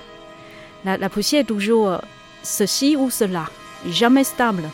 [0.84, 1.98] La, poussière est toujours euh,
[2.42, 3.46] ceci ou cela,
[3.88, 4.64] jamais stable.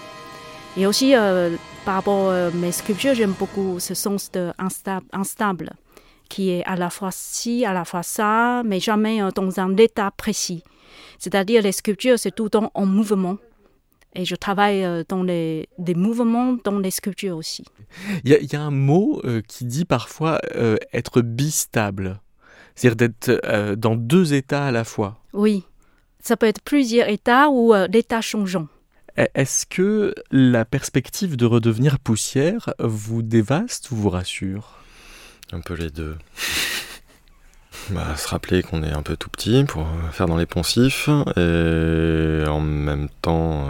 [0.77, 4.53] Et aussi, euh, par rapport à mes sculptures, j'aime beaucoup ce sens de
[5.13, 5.73] instable,
[6.29, 9.77] qui est à la fois ci, à la fois ça, mais jamais euh, dans un
[9.77, 10.63] état précis.
[11.19, 13.39] C'est-à-dire les sculptures, c'est tout le temps en mouvement.
[14.15, 17.65] Et je travaille euh, dans les, des mouvements dans les sculptures aussi.
[18.25, 22.21] Il y, a un mot euh, qui dit parfois euh, être bistable,
[22.75, 25.19] c'est-à-dire d'être dans deux états à la fois.
[25.33, 25.65] Oui,
[26.23, 28.69] ça peut être plusieurs états ou l'état changeant.
[29.19, 34.79] E, est-ce que la perspective de redevenir poussière vous dévaste ou vous rassure?
[35.53, 36.17] Un peu les deux.
[37.91, 42.45] bah, se rappeler qu'on est un peu tout petit pour faire dans les poncifs et
[42.49, 43.69] en même temps euh,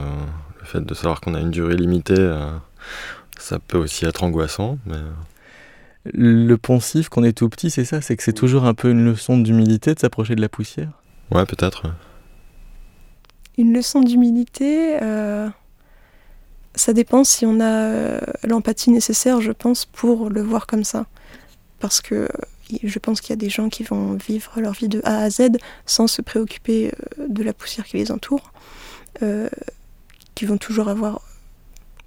[0.61, 2.51] le fait de savoir qu'on a une durée limitée euh,
[3.39, 4.99] ça peut aussi être angoissant mais...
[6.05, 8.01] le poncif qu'on est tout petit c'est ça?
[8.01, 10.91] C'est que c'est toujours un peu une leçon d'humilité de s'approcher de la poussière?
[11.31, 11.85] Ouais peut-être
[13.59, 15.49] une leçon d'humilité euh,
[16.75, 21.07] ça dépend si on a l'empathie nécessaire je pense pour le voir comme ça.
[21.81, 22.29] Parce que
[22.83, 25.31] je pense qu'il y a des gens qui vont vivre leur vie de A à
[25.31, 28.53] Z sans se préoccuper euh, de la poussière qui les entoure,
[29.23, 29.49] euh,
[30.35, 31.21] qui vont toujours avoir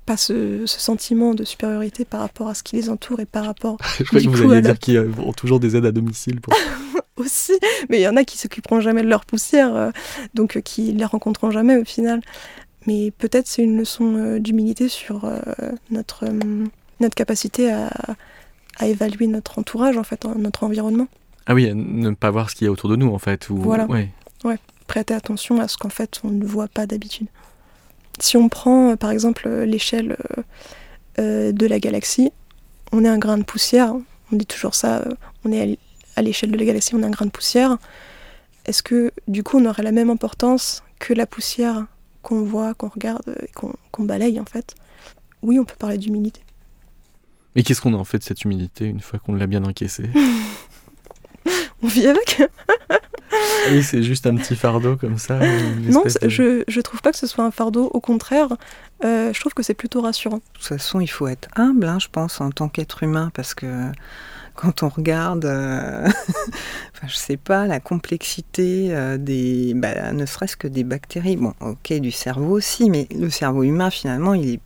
[0.05, 3.77] pas ce, sentiment de supériorité par rapport à ce qui les entoure et par rapport.
[3.99, 6.41] je crois que vous alliez dire qu'ils ont toujours des aides à domicile.
[6.41, 6.53] Pour...
[7.17, 7.53] Aussi,
[7.89, 9.91] mais il y en a qui s'occuperont jamais de leur poussière, euh,
[10.33, 12.21] donc qui les rencontreront jamais au final.
[12.87, 15.27] Mais peut-être c'est une leçon d'humilité sur
[15.89, 16.25] notre,
[16.99, 17.89] notre capacité à,
[18.77, 21.07] à évaluer notre entourage, en fait, notre environnement.
[21.47, 23.49] Ah oui, ne pas voir ce qu'il y a autour de nous, en fait.
[23.49, 23.57] Ou...
[23.57, 23.85] Voilà.
[23.85, 24.09] Ouais.
[24.43, 24.57] ouais.
[24.87, 27.27] Prêter attention à ce qu'en fait on ne voit pas d'habitude.
[28.19, 30.15] Si on prend euh, par exemple euh, l'échelle
[31.19, 32.31] euh, de la galaxie,
[32.91, 33.93] on est un grain de poussière.
[34.31, 35.03] On dit toujours ça.
[35.43, 35.79] on est
[36.15, 37.77] à l'échelle de la galaxie, on est un grain de poussière.
[38.65, 41.85] Est-ce que du coup on aurait la même importance que la poussière
[42.21, 44.75] qu'on voit, qu'on regarde, qu'on balaye en fait?
[45.41, 46.41] Oui, on peut parler d'humilité.
[47.55, 50.09] Mais qu'est-ce qu'on a en fait de cette humilité une fois qu'on l'a bien encaissée
[51.81, 52.41] On vit avec?
[52.89, 52.97] Ah
[53.71, 55.39] Oui, c'est juste un petit fardeau comme ça.
[55.89, 58.47] Non, je, je trouve pas que ce soit un fardeau, au contraire,
[59.03, 60.37] euh, je trouve que c'est plutôt rassurant.
[60.37, 63.53] De toute façon, il faut être humble, hein, je pense, en tant qu'être humain, parce
[63.53, 63.91] que
[64.55, 66.07] quand on regarde, euh,
[66.93, 71.53] enfin, je sais pas, la complexité euh, des, bah, ne serait-ce que des bactéries, bon,
[71.59, 74.59] ok, du cerveau aussi, mais le cerveau humain, finalement, il est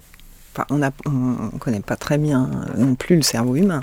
[0.69, 3.81] on ne connaît pas très bien non plus le cerveau humain.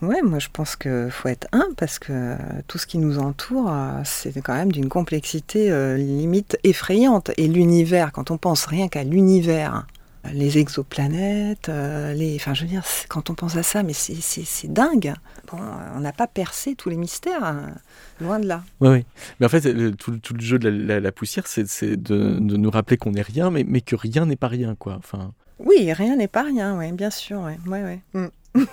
[0.00, 2.36] Ouais, moi je pense qu'il faut être un parce que
[2.68, 3.72] tout ce qui nous entoure,
[4.04, 7.32] c'est quand même d'une complexité euh, limite effrayante.
[7.36, 9.86] Et l'univers, quand on pense rien qu'à l'univers,
[10.32, 14.72] les exoplanètes, euh, les, enfin je veux dire, quand on pense à ça, mais c'est
[14.72, 15.14] dingue.
[15.50, 15.58] Bon,
[15.96, 17.74] on n'a pas percé tous les mystères, hein,
[18.20, 18.62] loin de là.
[18.80, 19.04] Oui, oui.
[19.40, 19.62] Mais en fait,
[19.96, 23.80] tout, le jeu de la, poussière, c'est de, nous rappeler qu'on n'est rien, mais, mais
[23.80, 24.94] que rien n'est pas rien, quoi.
[24.96, 25.32] Enfin.
[25.58, 27.40] Oui, rien n'est pas rien, ouais, bien sûr.
[27.40, 28.28] Ouais, ouais, mm.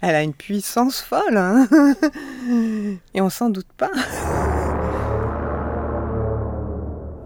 [0.00, 1.68] Elle a une puissance folle, hein
[3.14, 3.90] et on s'en doute pas.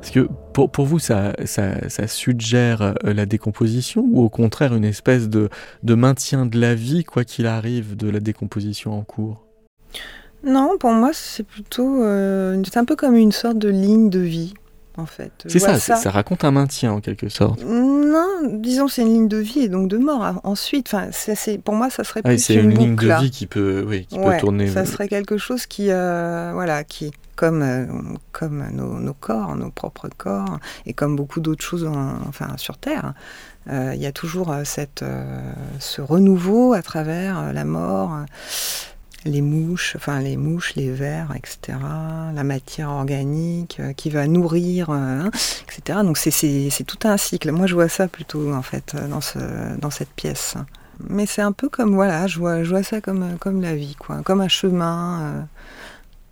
[0.02, 4.74] Est-ce que pour, pour vous, ça, ça, ça, suggère euh, la décomposition ou au contraire
[4.74, 5.48] une espèce de,
[5.82, 9.44] de maintien de la vie, quoi qu'il arrive, de la décomposition en cours?
[10.44, 12.02] Non, pour moi, c'est plutôt.
[12.02, 14.54] Euh, c'est un peu comme une sorte de ligne de vie
[14.98, 15.32] en fait.
[15.46, 17.62] C'est ça, ça, raconte un maintien en quelque sorte.
[17.64, 20.88] Non, disons c'est une ligne de vie et donc de mort ensuite.
[20.92, 24.06] Enfin, c'est pour moi ça serait ah, c'est une, ligne de vie qui peut, oui,
[24.06, 24.68] qui peut tourner.
[24.68, 27.86] Ça serait quelque chose qui, euh, voilà, qui comme euh,
[28.32, 31.88] comme nos, corps, nos propres corps et comme beaucoup d'autres choses,
[32.28, 33.14] enfin sur Terre.
[33.70, 35.04] Euh, il y a toujours cette,
[35.78, 38.18] ce renouveau à travers la mort
[39.28, 41.78] les mouches, enfin les mouches, les vers, etc.,
[42.34, 45.30] la matière organique euh, qui va nourrir, euh, hein,
[45.68, 46.00] etc.
[46.02, 47.52] Donc c'est tout un cycle.
[47.52, 49.38] Moi je vois ça plutôt en fait dans, ce,
[49.78, 50.56] dans cette pièce.
[51.08, 53.94] Mais c'est un peu comme, voilà, je vois, je vois ça comme, comme la vie,
[53.94, 55.42] quoi, comme un chemin euh,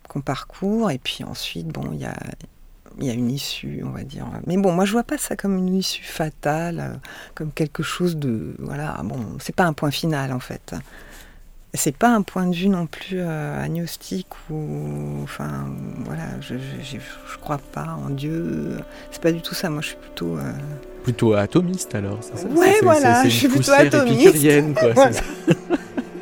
[0.08, 2.16] qu'on parcourt, et puis ensuite, bon, il y a,
[2.98, 4.26] y a une issue, on va dire.
[4.46, 7.00] Mais bon, moi je vois pas ça comme une issue fatale,
[7.36, 10.74] comme quelque chose de, voilà, bon, c'est pas un point final en fait
[11.76, 15.66] c'est pas un point de vue non plus euh, agnostique ou enfin
[16.04, 18.78] voilà je, je, je, crois pas en Dieu.
[19.10, 19.70] C'est pas du tout ça.
[19.70, 20.52] Moi je suis plutôt euh,
[21.04, 22.48] plutôt atomiste alors c'est ça?
[22.48, 24.74] Ouais voilà je suis plutôt atomiste.
[24.94, 25.10] quoi,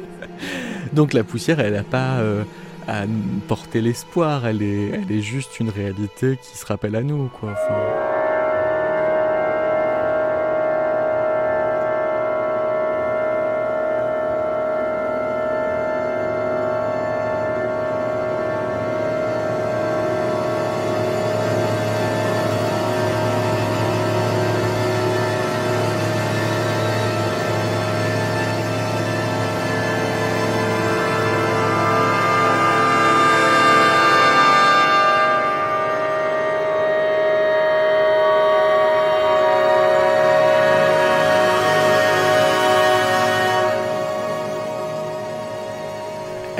[0.92, 2.44] donc la poussière elle a pas euh,
[2.86, 3.04] à
[3.48, 4.46] porter l'espoir.
[4.46, 8.23] Elle est elle est juste une réalité qui se rappelle à nous quoi enfin...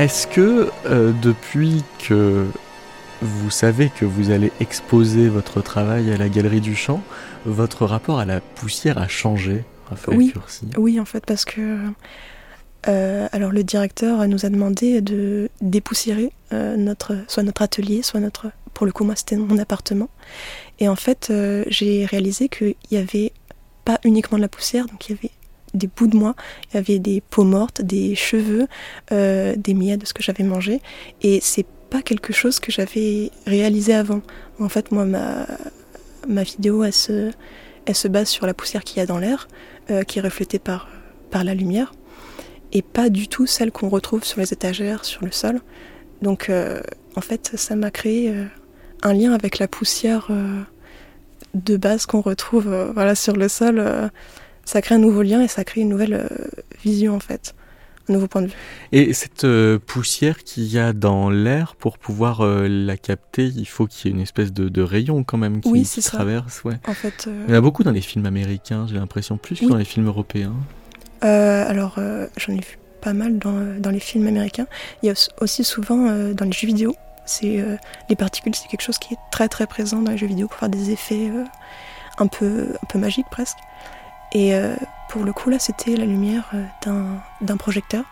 [0.04, 2.44] Est-ce que euh, depuis que
[3.22, 7.02] vous savez que vous allez exposer votre travail à la Galerie du Champ,
[7.46, 10.34] votre rapport à la poussière a changé, Raphaël oui,
[10.76, 11.78] oui, en fait, parce que
[12.86, 18.20] euh, alors le directeur nous a demandé de dépoussiérer euh, notre, soit notre atelier, soit
[18.20, 20.10] notre, pour le coup moi c'était mon appartement.
[20.80, 21.32] Et en fait
[21.68, 23.32] j'ai réalisé qu'il n'y avait
[23.86, 25.30] pas uniquement de la poussière, donc il y avait
[25.74, 26.34] des bouts de moi.
[26.70, 28.66] Il y avait des peaux mortes, des cheveux,
[29.12, 30.80] euh, des miettes de ce que j'avais mangé.
[31.22, 34.22] Et c'est pas quelque chose que j'avais réalisé avant.
[34.60, 35.46] En fait, moi, ma,
[36.28, 37.30] ma vidéo, elle se,
[37.86, 39.48] elle se base sur la poussière qu'il y a dans l'air,
[39.90, 40.88] euh, qui est reflétée par,
[41.30, 41.92] par la lumière.
[42.72, 45.60] et pas du tout celle qu'on retrouve sur les étagères, sur le sol.
[46.22, 46.50] Donc
[47.16, 48.34] en fait, ça m'a créé
[49.02, 50.28] un lien avec la poussière
[51.54, 54.10] de base qu'on retrouve voilà, sur le sol.
[54.64, 56.28] Ça crée un nouveau lien et ça crée une nouvelle
[56.82, 57.54] vision en fait
[58.12, 58.54] nouveau point de vue.
[58.92, 63.66] Et cette euh, poussière qu'il y a dans l'air, pour pouvoir euh, la capter, il
[63.66, 66.62] faut qu'il y ait une espèce de, rayon quand même qui, oui, traverse.
[66.64, 66.78] Ouais.
[66.86, 69.60] En fait, euh, Il y en a beaucoup dans les films américains, j'ai l'impression, plus
[69.60, 70.54] que dans les films européens.
[71.22, 71.98] alors,
[72.36, 74.66] j'en ai vu pas mal dans, dans, les films américains.
[75.02, 76.94] Il y a aussi souvent dans les jeux vidéo.
[77.26, 77.64] C'est
[78.10, 80.58] les particules, c'est quelque chose qui est très très présent dans les jeux vidéo pour
[80.58, 81.30] faire des effets
[82.18, 83.58] un peu un peu magiques presque.
[84.34, 84.52] Et
[85.14, 88.04] pour le coup, là, c'était la lumière euh, d'un projecteur.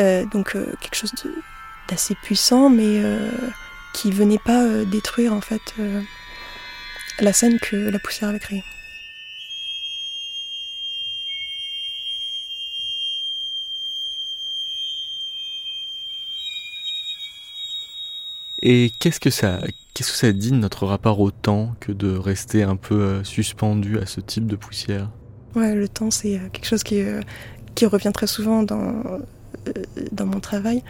[0.00, 1.12] Euh, donc euh, quelque chose
[1.88, 3.00] d'assez puissant, mais
[3.94, 5.74] qui venait pas détruire en fait
[7.20, 8.64] la scène que la poussière avait créée.
[18.60, 19.60] Et qu'est-ce que ça,
[19.94, 24.00] qu'est-ce que ça dit de notre rapport au temps que de rester un peu suspendu
[24.00, 25.08] à ce type de poussière?
[25.54, 27.20] Ouais, le temps, c'est euh, quelque chose qui, euh,
[27.74, 29.02] qui revient très souvent dans,
[29.68, 29.72] euh,
[30.12, 30.82] dans mon travail.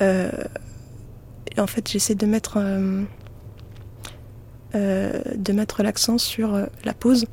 [0.00, 2.58] en fait, j'essaie de mettre,
[4.74, 7.26] de mettre l'accent sur la pause,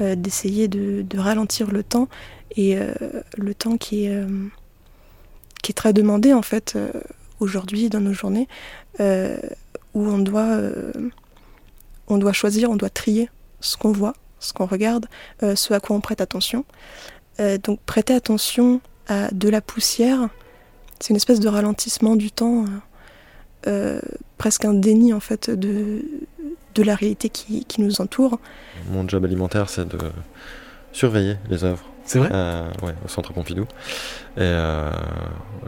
[0.00, 2.08] d'essayer de, de, ralentir le temps
[2.56, 2.76] et
[3.36, 4.22] le temps qui est,
[5.62, 6.76] qui est très demandé en fait
[7.38, 8.48] aujourd'hui dans nos journées,
[8.98, 9.04] où
[9.94, 10.58] on doit,
[12.08, 15.06] on doit choisir, on doit trier ce qu'on voit ce qu'on regarde,
[15.42, 16.64] euh, ce à quoi on prête attention.
[17.38, 20.28] Euh, donc prêter attention à de la poussière,
[20.98, 22.64] c'est une espèce de ralentissement du temps,
[23.66, 24.00] euh,
[24.38, 26.02] presque un déni en fait de,
[26.74, 28.38] de la réalité qui, qui nous entoure.
[28.90, 29.98] Mon job alimentaire, c'est de
[30.92, 31.84] surveiller les œuvres.
[32.04, 32.30] C'est vrai?
[32.82, 33.66] Ouais, au centre Pompidou.
[34.36, 34.52] Et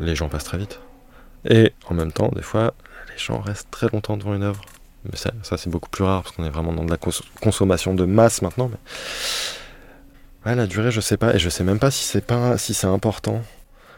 [0.00, 0.80] les gens passent très vite.
[1.44, 2.74] Et en même temps, des fois,
[3.08, 4.62] les gens restent très longtemps devant une œuvre.
[5.04, 6.98] Mais ça, c'est beaucoup plus rare parce qu'on est vraiment dans de la
[7.40, 8.70] consommation de masse maintenant.
[8.70, 10.54] Mais...
[10.54, 11.34] La durée, je sais pas.
[11.34, 13.42] Et je sais même pas si c'est pas si c'est important.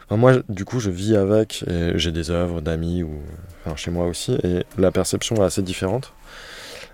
[0.09, 3.21] moi, du coup, je vis avec et j'ai des œuvres d'amis ou
[3.65, 4.37] enfin, chez moi aussi.
[4.43, 6.13] Et la perception est assez différente.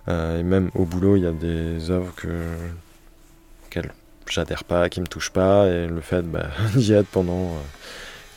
[0.08, 2.28] Euh, et même au boulot, il y a des œuvres que
[3.70, 3.92] qu'elles
[4.30, 5.68] j'adhère pas, qui me touchent pas.
[5.68, 7.52] Et le fait bah, d'y être pendant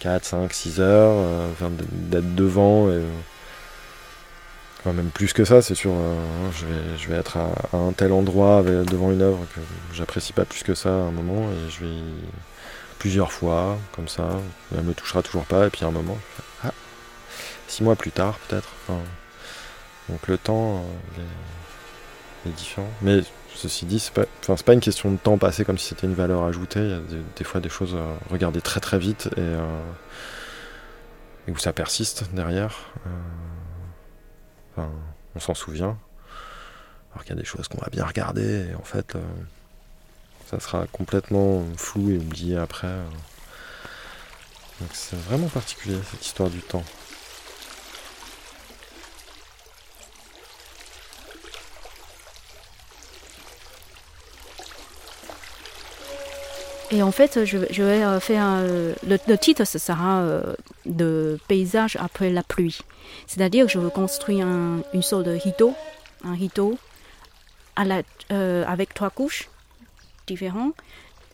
[0.00, 1.68] 4, 5, 6 heures, euh,
[2.10, 2.90] d'être devant.
[2.90, 3.02] Et,
[4.92, 5.92] même plus que ça, c'est sûr.
[5.92, 9.60] Euh, je, vais, je être à, un tel endroit devant une œuvre que
[9.94, 12.00] j'apprécie pas plus que ça à un moment et je vais
[12.98, 14.28] plusieurs fois comme ça.
[14.76, 16.18] Elle me touchera toujours pas et puis à un moment,
[16.64, 16.72] ah,
[17.66, 18.68] six mois plus tard peut-être.
[20.08, 20.84] donc le temps
[21.18, 22.88] euh, est, différent.
[23.00, 23.20] Mais
[23.54, 24.26] ceci dit, c'est pas,
[24.64, 26.80] pas une question de temps passé comme si c'était une valeur ajoutée.
[26.80, 29.80] Il y a des, fois des choses à regarder très très vite et, euh,
[31.48, 32.90] et où ça persiste derrière
[34.76, 35.96] on s'en souvient.
[37.12, 39.20] Alors qu'il y a des choses qu'on va bien regarder et en fait, euh,
[40.46, 42.88] ça sera complètement flou et oublié après.
[42.88, 43.08] Euh.
[44.80, 46.82] Donc c'est vraiment particulier cette histoire du temps.
[56.94, 58.94] Et en fait, je, vais euh, faire le,
[59.26, 60.22] le, titre, ce sera
[60.86, 62.78] de paysage après la pluie.
[63.26, 64.46] C'est-à-dire que je veux construire
[64.92, 65.74] une sorte de rideau,
[66.24, 66.78] un rideau
[68.32, 69.48] euh, avec trois couches
[70.26, 70.74] différentes.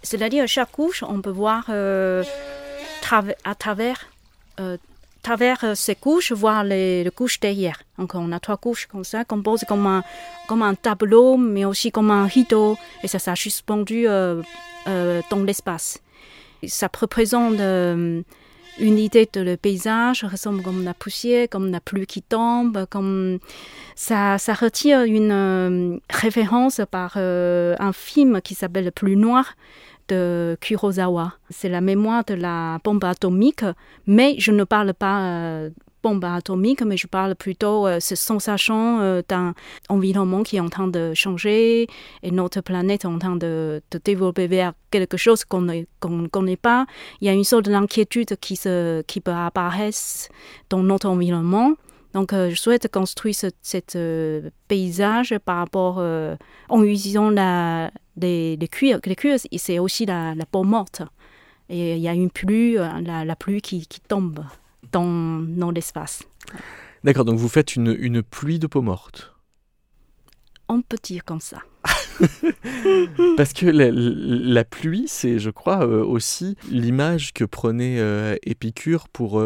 [0.02, 2.24] C'est-à-dire chaque couche, on peut voir euh,
[3.44, 4.08] à travers,
[4.58, 4.76] euh,
[5.22, 7.82] travers ces couches, voir les, couches derrière.
[7.98, 10.02] Donc on a trois couches comme ça, composées comme un,
[10.48, 16.00] comme un tableau, mais aussi comme un rideau, et ça s'est suspendu dans l'espace.
[16.66, 17.60] Ça représente
[18.80, 23.38] une idée de le paysage ressemble comme la poussière, comme la pluie qui tombe, comme
[23.94, 29.54] ça, ça retire une euh, référence par euh, un film qui s'appelle Le plus noir
[30.11, 31.32] de Kurosawa.
[31.48, 33.64] C'est la mémoire de la bombe atomique,
[34.06, 35.70] mais je ne parle pas euh,
[36.02, 39.54] bombe atomique, mais je parle plutôt euh, cette sensation euh, d'un
[39.88, 41.86] environnement qui est en train de changer
[42.22, 46.56] et notre planète est en train de, de développer vers quelque chose qu'on ne connaît
[46.56, 46.86] pas.
[47.20, 49.98] Il y a une sorte d'inquiétude qui, se, qui peut apparaître
[50.68, 51.74] dans notre environnement.
[52.14, 53.98] Donc, euh, je souhaite construire ce cet
[54.68, 55.98] paysage par rapport
[56.68, 59.00] en utilisant la, les, les cuirs.
[59.04, 61.02] Les cuirs, c'est aussi la, la peau morte.
[61.68, 64.44] Et il y a une pluie, la, la pluie qui, qui tombe
[64.90, 66.24] dans, dans l'espace.
[67.04, 69.32] D'accord, donc vous faites une, une pluie de peau morte
[70.68, 71.62] On peut dire comme ça.
[73.36, 79.42] Parce que la, pluie, c'est, je crois, euh, aussi l'image que prenait euh, Épicure pour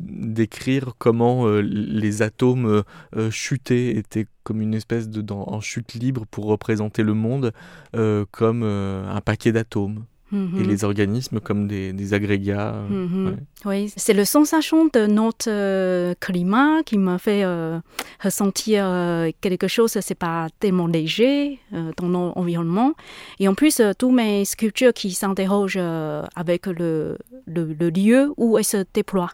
[0.00, 2.82] décrire comment les atomes
[3.30, 7.52] chutaient, étaient comme une espèce de en chute libre pour représenter le monde
[8.30, 10.62] comme un paquet d'atomes et mhm.
[10.66, 12.74] les organismes comme des, agrégats.
[12.74, 13.36] Euh, mhm.
[13.64, 17.78] Oui, c'est le sensation de notre euh, climat qui m'a fait euh,
[18.20, 18.84] ressentir
[19.40, 21.58] quelque chose, c'est pas tellement léger
[21.96, 22.94] dans notre environnement.
[23.38, 25.80] Et en plus, tous mes sculptures qui s'interrogent
[26.34, 29.30] avec le, le, lieu où elles se déploient.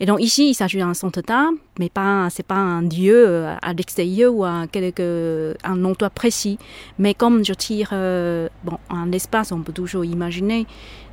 [0.00, 3.54] Et donc ici, il s'agit d'un centre d'art, mais pas, c'est pas un lieu euh,
[3.62, 6.58] à l'extérieur ou à quelque, un endroit précis.
[6.98, 10.66] Mais comme je tire, euh, bon, un espace, on peut toujours imaginer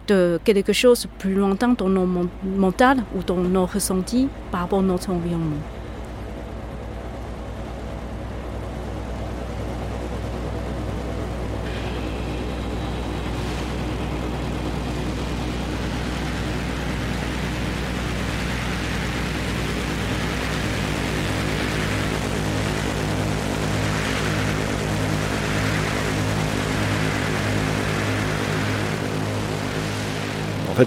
[0.08, 2.08] de quelque chose plus lointain dans nos
[2.58, 5.62] mental ou dans nos ressentis par rapport à notre environnement.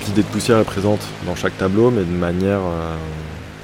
[0.04, 2.96] L'idée de poussière est présente dans chaque tableau, mais de manière euh,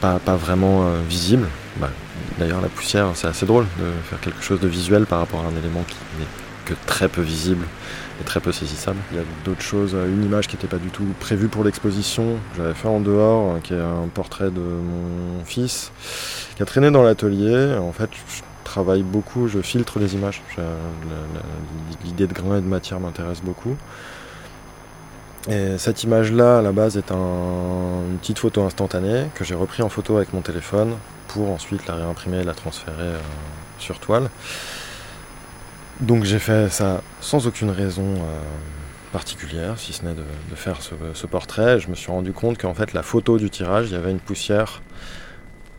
[0.01, 1.47] pas, vraiment euh, visible.
[1.76, 1.91] Bah,
[2.39, 5.45] d'ailleurs, la poussière, c'est assez drôle de faire quelque chose de visuel par rapport à
[5.45, 6.26] un élément qui n'est
[6.64, 7.66] que très peu visible
[8.20, 8.99] et très peu saisissable.
[9.11, 11.64] Il y a d'autres choses, euh, une image qui n'était pas du tout prévue pour
[11.64, 15.93] l'exposition, j'avais fait en dehors, qui est un portrait de mon fils,
[16.57, 17.76] qui a traîné dans l'atelier.
[17.80, 20.43] En fait, je travaille beaucoup, je filtre les images.
[22.05, 23.76] L'idée de grain et de matière m'intéresse beaucoup.
[25.49, 29.88] Et cette image-là, à la base, est une petite photo instantanée que j'ai repris en
[29.88, 30.95] photo avec mon téléphone
[31.28, 33.18] pour ensuite la réimprimer et la transférer euh,
[33.78, 34.30] sur toile.
[36.01, 38.40] Donc j'ai fait ça sans aucune raison euh,
[39.12, 41.80] particulière, si ce n'est de, faire ce, portrait.
[41.80, 44.20] Je me suis rendu compte qu'en fait, la photo du tirage, il y avait une
[44.20, 44.80] poussière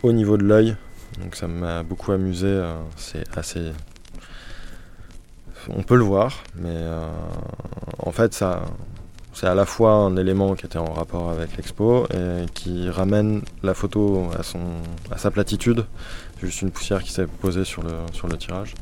[0.01, 0.75] au niveau de l'œil.
[1.21, 2.47] Donc ça m'a beaucoup amusé.
[2.47, 3.71] Euh, c'est assez.
[5.69, 6.75] On peut le voir, mais
[7.99, 8.63] en fait, ça,
[9.33, 13.41] c'est à la fois un élément qui était en rapport avec l'expo et qui ramène
[13.63, 14.61] la photo à, son,
[15.11, 15.85] à sa platitude,
[16.41, 18.75] juste une poussière qui s'est posée sur le, sur le tirage.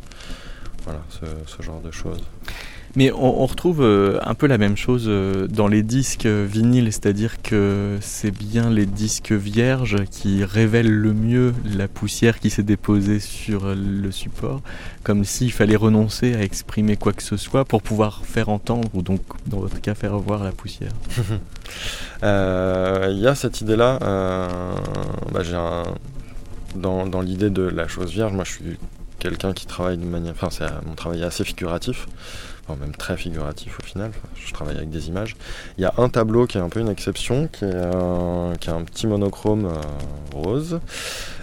[0.83, 2.21] Voilà, ce genre de choses.
[2.95, 7.41] Mais on, retrouve euh, un peu la même chose euh, dans les disques vinyles, c'est-à-dire
[7.41, 13.19] que c'est bien les disques vierges qui révèlent le mieux la poussière qui s'est déposée
[13.19, 14.61] sur le support,
[15.03, 19.01] comme s'il fallait renoncer à exprimer quoi que ce soit pour pouvoir faire entendre, ou
[19.01, 20.91] donc dans votre cas faire voir la poussière.
[22.23, 23.97] Euh, il y a cette idée-là.
[25.31, 25.41] Bah,
[26.75, 28.77] dans, dans l'idée de la chose vierge, moi je suis
[29.17, 30.33] quelqu'un qui travaille de manière.
[30.39, 32.07] Enfin, mon travail est assez figuratif
[32.76, 34.11] même très figuratif au final.
[34.36, 35.36] je travaille avec des images.
[35.78, 38.69] Il y a un tableau qui est un peu une exception, qui est un, qui
[38.69, 39.82] un petit monochrome euh,
[40.34, 40.80] rose,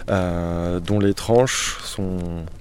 [0.09, 2.17] euh, dont les tranches sont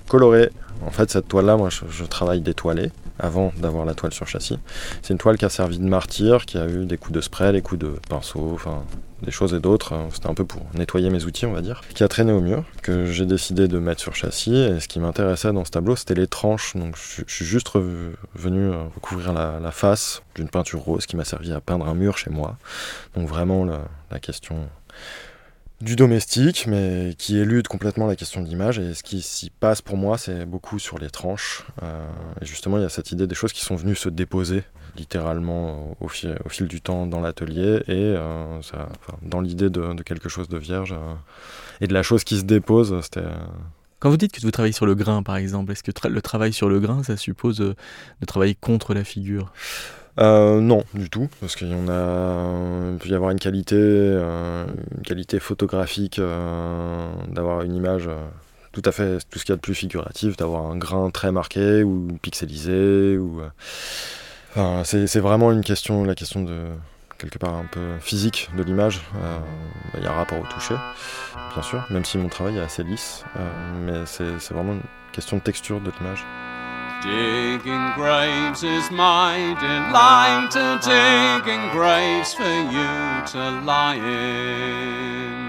[0.08, 0.50] colorées.
[0.86, 4.58] En fait, cette toile-là, moi, je, travaille détoilée avant d'avoir la toile sur châssis.
[5.02, 7.52] C'est une toile qui a servi de martyr, qui a eu des coups de spray,
[7.52, 8.84] des coups de pinceau, enfin
[9.22, 9.94] des choses et d'autres.
[10.12, 11.80] C'était un peu pour nettoyer mes outils, on va dire.
[11.94, 14.54] Qui a traîné au mur, que j'ai décidé de mettre sur châssis.
[14.54, 16.76] Et ce qui m'intéressait dans ce tableau, c'était les tranches.
[16.76, 17.70] Donc je, suis juste
[18.34, 22.18] venu euh, recouvrir la, face d'une peinture rose qui m'a servi à peindre un mur
[22.18, 22.56] chez moi.
[23.16, 24.68] Donc vraiment la question
[25.80, 28.78] du domestique, mais qui élude complètement la question de l'image.
[28.78, 31.64] Et ce qui s'y passe pour moi, c'est beaucoup sur les tranches.
[31.82, 32.04] Euh,
[32.40, 34.64] et justement, il y a cette idée des choses qui sont venues se déposer
[34.96, 38.60] littéralement au, fil, du temps dans l'atelier et euh,
[39.22, 41.14] dans l'idée de, quelque chose de vierge euh,
[41.80, 43.00] et de la chose qui se dépose.
[43.02, 43.28] C'était.
[44.00, 46.52] Quand vous dites que vous travaillez sur le grain, par exemple, est-ce que le travail
[46.52, 47.76] sur le grain, ça suppose de
[48.26, 49.52] travailler contre la figure?
[50.18, 53.76] Euh, non, du tout, parce qu'il y en a, il peut y avoir une qualité,
[53.78, 54.66] euh,
[54.96, 58.10] une qualité photographique, euh, d'avoir une image
[58.72, 61.30] tout à fait tout ce qu'il y a de plus figuratif, d'avoir un grain très
[61.30, 63.42] marqué ou pixelisé, ou,
[64.84, 66.64] c'est vraiment une question, la question de
[67.18, 69.00] quelque part un peu physique de l'image.
[69.96, 70.74] Il y a un rapport au toucher,
[71.54, 73.24] bien sûr, même si mon travail est assez lisse,
[73.86, 76.24] mais c'est vraiment une question de texture de l'image.
[77.02, 85.48] Digging graves is my delight, to digging graves for you to lie in.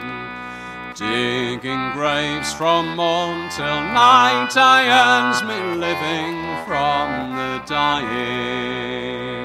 [0.94, 6.38] Digging graves from morn till night, I earns me living
[6.68, 9.39] from the dying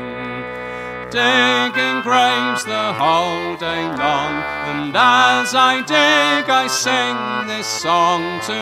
[1.14, 4.34] digging graves the whole day long.
[4.66, 8.58] And as I dig, I sing this song to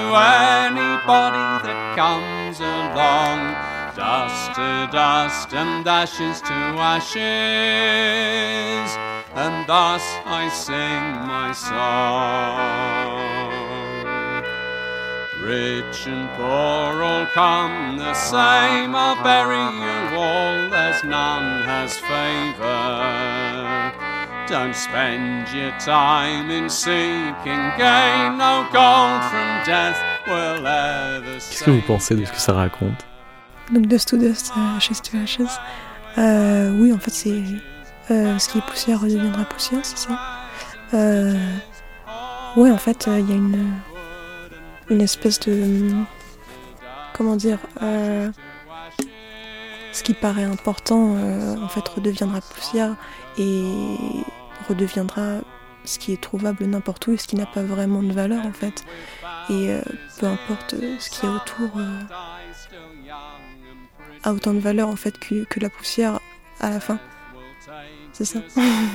[0.68, 3.56] anybody that comes along.
[3.96, 6.58] Dust to dust and ashes to
[6.92, 7.20] ashes,
[9.34, 13.31] and thus I sing my song.
[15.42, 23.92] Rich and poor all come the same, I'll bury you all as none has favour.
[24.46, 31.70] Don't spend your time in seeking gain, no gold from death will ever Qu'est-ce que
[31.72, 33.04] vous pensez de ce que ça raconte
[33.72, 35.58] Donc Dust to Dust, euh, Ashes to Ashes.
[36.18, 37.42] Euh, oui, en fait, c'est
[38.12, 40.18] euh, ce qui est poussière redeviendra poussière, c'est ça.
[40.94, 41.34] Euh,
[42.56, 43.72] oui, en fait, il y a une,
[44.90, 45.90] une espèce de.
[47.14, 48.30] Comment dire euh,
[49.92, 52.96] Ce qui paraît important, euh, en fait, redeviendra poussière
[53.38, 53.64] et
[54.68, 55.40] redeviendra
[55.84, 58.52] ce qui est trouvable n'importe où et ce qui n'a pas vraiment de valeur, en
[58.52, 58.84] fait.
[59.50, 59.80] Et euh,
[60.18, 61.70] peu importe ce qu'il y a autour
[64.24, 66.20] a autant de valeur en fait que, que, la poussière
[66.60, 66.98] à la fin.
[68.12, 68.40] C'est ça.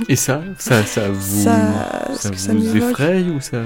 [0.07, 3.61] Et ça, ça, ça vous, ça, ça vous effraie ou ça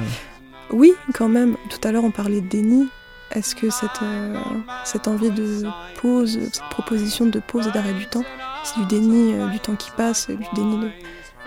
[0.72, 1.58] Oui, quand même.
[1.70, 2.90] Tout à l'heure, on parlait de déni.
[3.32, 4.36] Est-ce que cette, euh,
[4.84, 5.64] cette envie de
[6.02, 8.24] pause, cette proposition de pause et d'arrêt du temps,
[8.64, 10.92] c'est du déni euh, du temps qui passe, du déni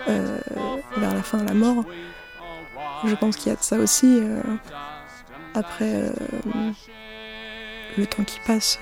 [0.07, 0.39] euh,
[0.97, 1.83] vers la fin, la mort?
[3.05, 4.19] Je pense qu'il y a de ça aussi.
[5.53, 6.11] après
[7.97, 8.79] le temps qui passe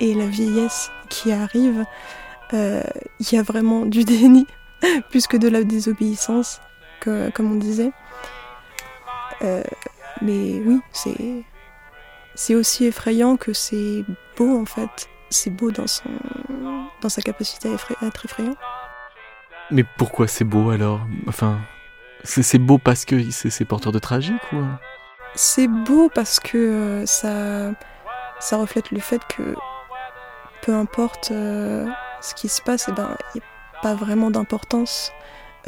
[0.00, 1.84] et la vieillesse qui arrive,
[2.52, 4.46] il y a vraiment du déni
[5.10, 6.60] plus que de la désobéissance,
[7.00, 7.92] comme on disait.
[9.44, 9.62] Euh,
[10.22, 11.44] mais oui, c'est
[12.34, 14.04] c'est aussi effrayant que c'est
[14.36, 15.08] beau en fait.
[15.30, 16.10] C'est beau dans son
[17.00, 18.56] dans sa capacité à, effray à être effrayant.
[19.70, 21.00] Mais pourquoi c'est beau alors?
[21.28, 21.60] Enfin,
[22.22, 24.62] c'est beau parce que c'est porteur de tragique ou?
[25.34, 27.72] C'est beau parce que ça
[28.40, 29.54] ça reflète le fait que
[30.62, 31.86] peu importe euh,
[32.20, 35.12] ce qui se passe, il eh ben, n'y a pas vraiment d'importance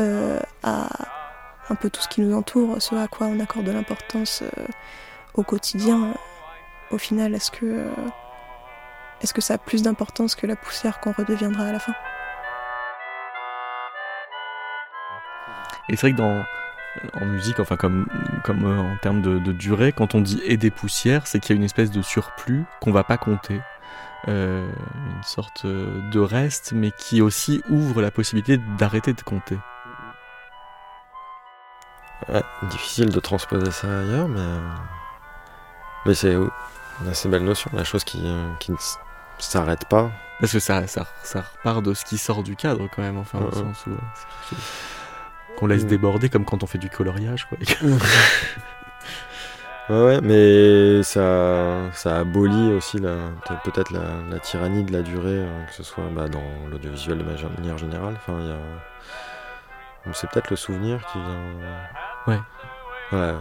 [0.01, 0.89] euh, à
[1.69, 4.67] un peu tout ce qui nous entoure, ce à quoi on accorde de l'importance euh,
[5.35, 6.15] au quotidien.
[6.91, 7.85] Au final, est-ce que,
[9.21, 11.95] est-ce que ça a plus d'importance que la poussière qu'on redeviendra à la fin?
[15.89, 16.45] Et c'est vrai que dans,
[17.15, 18.07] en musique, enfin comme,
[18.45, 21.55] comme euh, en termes de, de, durée, quand on dit et des poussières, c'est qu'il
[21.55, 23.61] y a une espèce de surplus qu'on va pas compter.
[24.29, 29.57] Euh, une sorte euh, de reste, mais qui aussi ouvre la possibilité d'arrêter de compter.
[32.29, 34.41] Ouais, difficile de transposer ça ailleurs, mais,
[36.07, 36.51] mais c'est une
[37.11, 38.23] assez belle notion, la chose qui,
[38.59, 38.77] qui ne
[39.39, 40.11] s'arrête pas.
[40.41, 43.39] Parce que ça, ça, ça, repart de ce qui sort du cadre quand même, enfin,
[43.39, 43.91] au sens où
[45.57, 45.89] qu'on laisse mm.
[45.89, 47.49] déborder comme quand on fait du coloriage.
[47.49, 47.59] Quoi.
[49.89, 55.75] ouais, ouais, mais ça, ça abolit aussi peut-être la, la, tyrannie de la durée, que
[55.75, 58.15] ce soit bah, dans l'audiovisuel de manière générale.
[58.17, 58.59] Enfin, y a...
[60.13, 61.53] C'est peut-être le souvenir qui vient.
[62.27, 62.39] Ouais.
[63.13, 63.35] Ouais.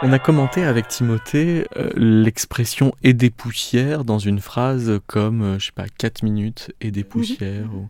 [0.00, 5.58] On a commenté avec Timothée euh, l'expression et des poussières dans une phrase comme, euh,
[5.58, 7.74] je sais pas, 4 minutes et des poussières.
[7.74, 7.88] ou...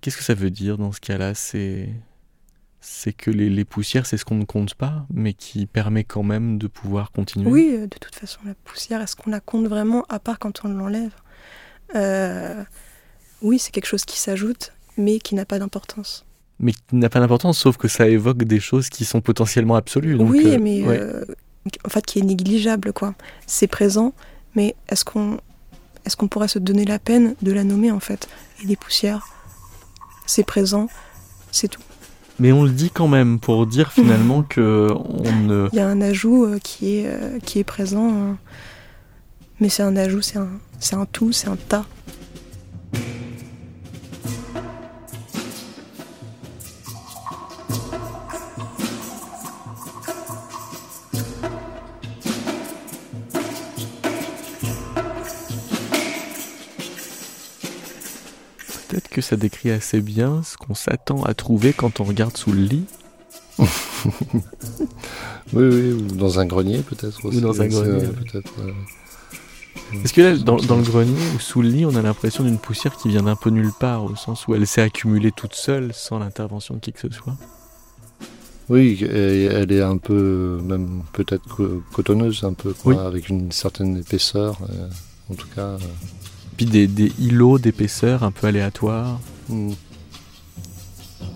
[0.00, 1.34] Qu'est-ce que ça veut dire dans ce cas-là?
[1.34, 1.90] C'est
[2.80, 6.22] c'est que les, les poussières, c'est ce qu'on ne compte pas, mais qui permet quand
[6.22, 7.50] même de pouvoir continuer?
[7.50, 10.64] Oui, euh, de toute façon, la poussière, est-ce qu'on la compte vraiment, à part quand
[10.64, 11.12] on l'enlève?
[13.42, 16.24] Oui, c'est quelque chose qui s'ajoute, mais qui n'a pas d'importance
[16.60, 20.16] mais qui n'a pas d'importance, sauf que ça évoque des choses qui sont potentiellement absolues.
[20.16, 21.24] Donc, oui, euh, mais euh,
[21.84, 23.14] en fait, qui est négligeable, quoi.
[23.46, 24.12] C'est présent,
[24.54, 25.38] mais est-ce qu'on
[26.04, 28.28] est-ce qu'on pourrait se donner la peine de la nommer, en fait?
[28.62, 29.28] Et des poussières,
[30.26, 30.88] c'est présent,
[31.52, 31.82] c'est tout.
[32.40, 35.68] Mais on le dit quand même pour dire finalement que on ne.
[35.72, 38.38] Il y a un ajout euh, qui est qui est présent, hein.
[39.60, 40.48] mais c'est un ajout, c'est un
[40.80, 41.84] c'est un tout, c'est un tas.
[59.20, 62.84] Ça décrit assez bien ce qu'on s'attend à trouver quand on regarde sous le lit.
[63.58, 63.64] oui,
[65.52, 68.06] oui, ou dans un grenier peut-être Ou dans un grenier.
[68.06, 68.52] peut-être.
[70.04, 72.96] Est-ce que là, dans, le grenier ou sous le lit, on a l'impression d'une poussière
[72.96, 76.18] qui vient d'un peu nulle part, au sens où elle s'est accumulée toute seule sans
[76.18, 77.36] l'intervention de qui que ce soit?
[78.68, 84.58] Oui, elle est un peu, même peut-être cotonneuse, un peu, quoi, avec une certaine épaisseur,
[84.68, 84.88] euh,
[85.30, 85.78] en tout cas.
[86.58, 89.20] Euh, puis des, des îlots d'épaisseur un peu aléatoires.
[89.48, 89.72] Hmm.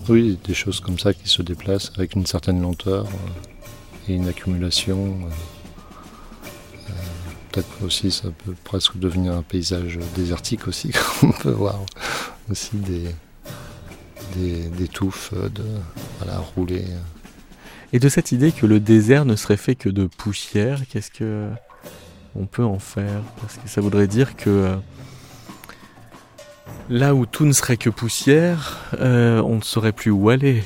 [0.08, 4.28] Oui, des choses comme ça qui se déplacent avec une certaine lenteur euh, et une
[4.28, 5.18] accumulation.
[6.88, 6.92] Euh,
[7.50, 10.92] peut-être aussi ça peut presque devenir un paysage désertique aussi.
[11.22, 11.78] On peut voir
[12.50, 13.14] aussi des,
[14.70, 15.64] des, touffes de,
[16.18, 16.84] voilà, rouler.
[17.92, 21.48] Et de cette idée que le désert ne serait fait que de poussière, qu'est-ce que
[22.34, 23.22] on peut en faire?
[23.40, 24.76] Parce que ça voudrait dire que euh,
[26.88, 30.62] là où tout ne serait que poussière, euh, on ne saurait plus où aller.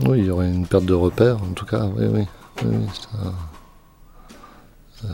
[0.00, 2.26] Oui, il y aurait une perte de repère, en tout cas, oui, oui.
[5.04, 5.08] Euh,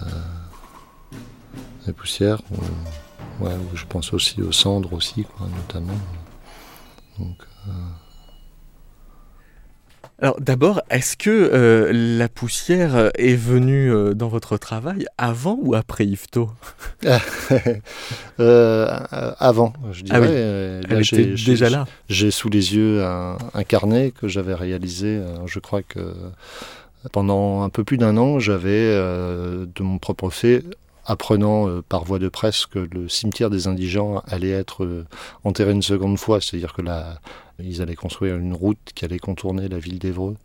[1.87, 2.41] les poussières,
[3.74, 5.99] je pense aussi aux cendres aussi, notamment.
[7.18, 7.37] Donc,
[10.19, 15.75] alors d'abord, est-ce que euh, la poussière est venue euh, dans votre travail avant ou
[15.75, 16.51] après Yvetot?
[18.39, 18.87] Euh,
[19.39, 20.19] Avant, je dirais.
[20.19, 20.29] Ah oui.
[20.91, 21.87] Elle était déjà là.
[22.11, 26.14] J'ai sous les yeux un, carnet que j'avais réalisé, je crois que
[27.12, 30.64] pendant un peu plus d'un an, j'avais de mon propre fait
[31.07, 34.87] apprenant par voie de presse que le cimetière des indigents allait être
[35.45, 37.21] enterré une seconde fois, c'est-à-dire que la,
[37.59, 40.37] ils allaient construire une route qui allait contourner la ville d'Evreux.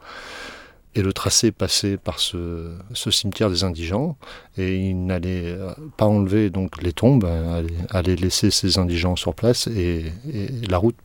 [0.93, 4.17] Et le tracé passait par ce, cimetière des indigents
[4.57, 5.55] et ils n'allaient
[5.95, 7.25] pas enlever donc les tombes,
[7.89, 10.11] allaient, laisser ces indigents sur place et,
[10.69, 10.97] la route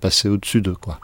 [0.00, 0.98] passait au-dessus d'eux quoi.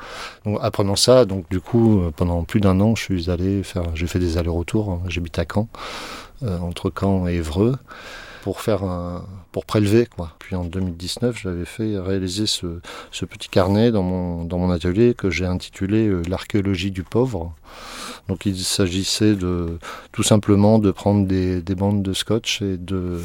[0.45, 4.09] Donc apprenant ça, donc du coup pendant plus d'un an je suis allé faire, j'ai
[4.09, 5.69] fait des allers-retours, j'habite à Caen,
[6.43, 7.77] euh, entre Caen et Évreux
[8.47, 8.85] pour faire
[9.51, 10.31] pour prélever quoi.
[10.39, 12.79] Puis en 2019, j'avais fait réaliser ce,
[13.25, 17.53] petit carnet dans mon dans mon atelier que j'ai intitulé euh, l'archéologie du pauvre.
[18.29, 19.81] Donc il s'agissait de
[20.13, 23.21] tout simplement de prendre des, bandes de scotch et de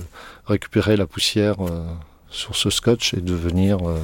[0.48, 1.84] récupérer la poussière euh,
[2.32, 4.00] sur ce scotch et de venir euh,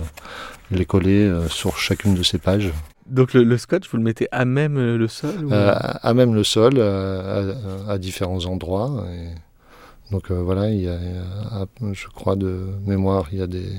[0.70, 2.72] les coller sur chacune de ces pages.
[3.08, 7.92] Donc le, scotch, vous le mettez à même le sol À même le sol, à,
[7.92, 9.04] à différents endroits.
[9.12, 9.47] Et
[10.12, 10.98] donc euh, voilà, il y a,
[11.92, 13.70] je crois de mémoire, il y a des,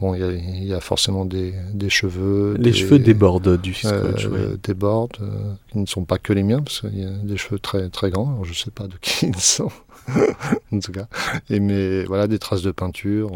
[0.00, 1.54] bon, il y a, forcément des,
[1.88, 2.56] cheveux.
[2.58, 4.26] Les cheveux débordent du scotch.
[4.26, 7.36] Euh, Débordent, euh, qui ne sont pas que les miens, parce qu'il y a des
[7.36, 8.32] cheveux très très grands.
[8.32, 9.70] Alors je ne sais pas de qui ils sont.
[10.72, 11.06] en tout cas.
[11.50, 13.30] Et mais voilà, des traces de peinture,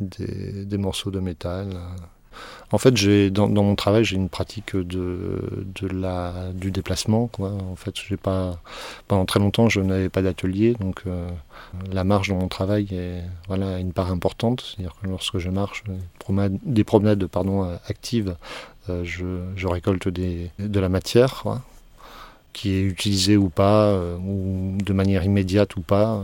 [0.00, 1.68] des, des, morceaux de métal.
[2.72, 5.64] En fait, j'ai dans, mon travail, j'ai une pratique de,
[6.54, 7.30] du déplacement.
[7.38, 7.94] En fait,
[9.06, 11.28] pendant très longtemps, je n'avais pas d'atelier, donc euh,
[11.92, 14.62] la marche dans mon travail est voilà une part importante.
[14.62, 15.84] C'est-à-dire que lorsque je marche,
[16.64, 18.34] des promenades pardon actives,
[18.90, 19.24] euh, je,
[19.56, 21.44] je, récolte de la matière.
[22.52, 26.22] Qui est utilisée ou pas, euh, ou de manière immédiate ou pas.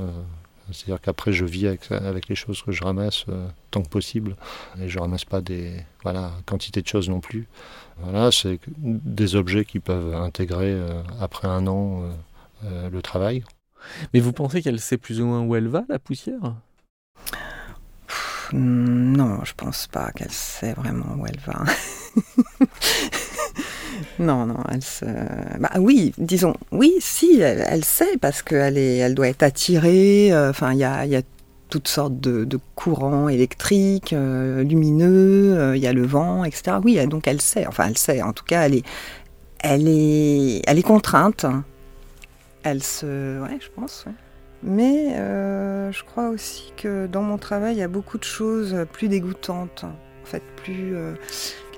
[0.72, 4.36] C'est-à-dire qu'après, je vis avec, avec, les choses que je ramasse euh, tant que possible.
[4.80, 7.46] Et je ramasse pas des voilà, quantité de choses non plus.
[7.98, 12.04] Voilà, c'est des objets qui peuvent intégrer euh, après un an
[12.64, 13.44] euh, le travail.
[14.12, 16.54] Mais vous pensez qu'elle sait plus ou moins où elle va, la poussière?
[18.52, 21.64] Non, je pense pas qu'elle sait vraiment où elle va.
[24.18, 25.05] Non, non, elle se.
[25.59, 30.32] Bah oui, disons, oui, si, elle, sait parce qu'elle elle doit être attirée.
[30.32, 31.22] Euh, enfin, il y a, y a,
[31.68, 35.57] toutes sortes de, courants électriques, euh, lumineux.
[35.59, 36.78] Euh, il y a le vent, etc.
[36.82, 37.66] Oui, donc elle sait.
[37.66, 38.22] Enfin, elle sait.
[38.22, 38.84] En tout cas, elle est,
[39.61, 41.46] elle est, elle est contrainte.
[42.62, 44.05] Elle se, ouais, je pense.
[44.62, 49.09] Mais je crois aussi que dans mon travail, il y a beaucoup de choses plus
[49.09, 49.86] dégoûtantes
[50.30, 50.94] fait plus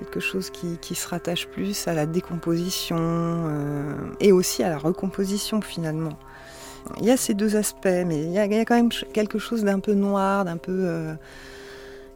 [0.03, 5.61] quelque chose qui, se rattache plus à la décomposition euh, et aussi à la recomposition
[5.61, 6.17] finalement.
[6.99, 9.79] Il y a ces deux aspects, mais il y a, quand même quelque chose d'un
[9.79, 11.13] peu noir, d'un peu euh,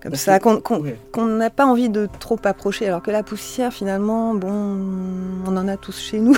[0.02, 5.42] comme ça, qu'on n'a pas envie de trop approcher, alors que la poussière finalement, bon,
[5.46, 6.36] on en a tous chez nous.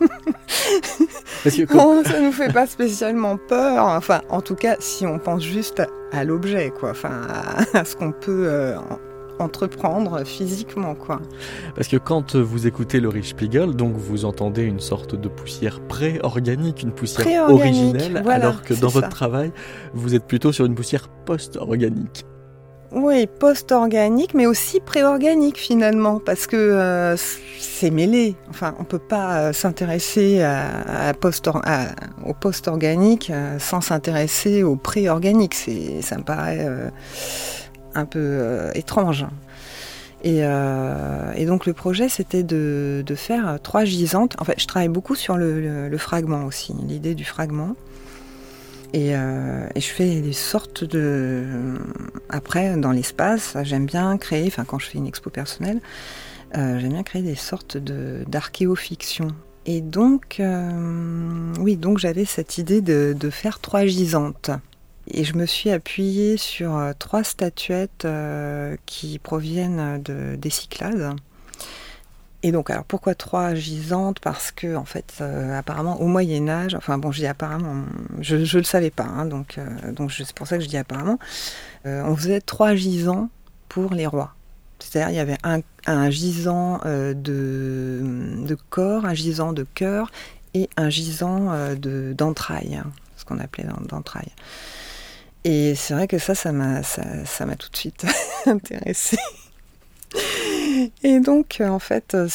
[1.70, 3.86] bon, ça nous fait pas spécialement peur.
[3.86, 5.82] Enfin, en tout cas, si on pense juste
[6.12, 6.90] à, l'objet, quoi.
[6.90, 7.22] Enfin,
[7.72, 8.74] à, ce qu'on peut
[9.40, 11.20] entreprendre physiquement, quoi.
[11.74, 15.80] Parce que quand vous écoutez le Rich Spiegel, donc vous entendez une sorte de poussière
[15.80, 19.52] pré-organique, une poussière originelle, alors que dans votre travail,
[19.94, 22.24] vous êtes plutôt sur une poussière post-organique.
[22.90, 27.16] Oui, post-organique, mais aussi pré-organique finalement, parce que euh,
[27.58, 28.34] c'est mêlé.
[28.48, 31.50] Enfin, on peut pas euh, s'intéresser à, post
[32.24, 35.54] au post-organique euh, sans s'intéresser au pré-organique.
[36.00, 36.66] Ça me paraît
[37.98, 39.26] un peu euh, étrange.
[40.26, 44.36] Euh, et, donc le projet, c'était de, faire trois gisantes.
[44.40, 47.76] En fait, je travaille beaucoup sur le, fragment aussi, l'idée du fragment.
[48.96, 51.44] Euh, et, je fais des sortes de...
[52.30, 55.80] Après, dans l'espace, j'aime bien créer, enfin quand je fais une expo personnelle,
[56.54, 59.28] j'aime bien créer des sortes d'archéofiction.
[59.66, 60.42] Et donc,
[61.60, 64.50] oui, donc j'avais cette idée de, faire trois gisantes.
[65.10, 71.14] Et je me suis appuyée sur euh, trois statuettes euh, qui proviennent de, des Cyclades.
[72.42, 74.20] Et donc, alors pourquoi trois gisantes?
[74.20, 77.84] Parce que, en fait, euh, apparemment, au Moyen-Âge, enfin bon, je dis apparemment,
[78.20, 79.58] je ne le savais pas, hein, donc,
[79.92, 81.18] donc c'est pour ça que je dis apparemment,
[81.84, 83.28] on faisait trois gisants
[83.68, 84.34] pour les rois.
[84.78, 90.12] C'est-à-dire, il y avait un, un gisant de, de corps, un gisant de cœur
[90.54, 94.32] et un gisant euh, de- d'entrailles, hein, ce qu'on appelait d'en- d'entrailles.
[95.50, 97.02] Et c'est vrai que ça, ça m'a ça,
[97.58, 98.04] tout de suite
[98.46, 99.16] intéressée.
[101.02, 102.28] Et donc, euh, en fait, euh,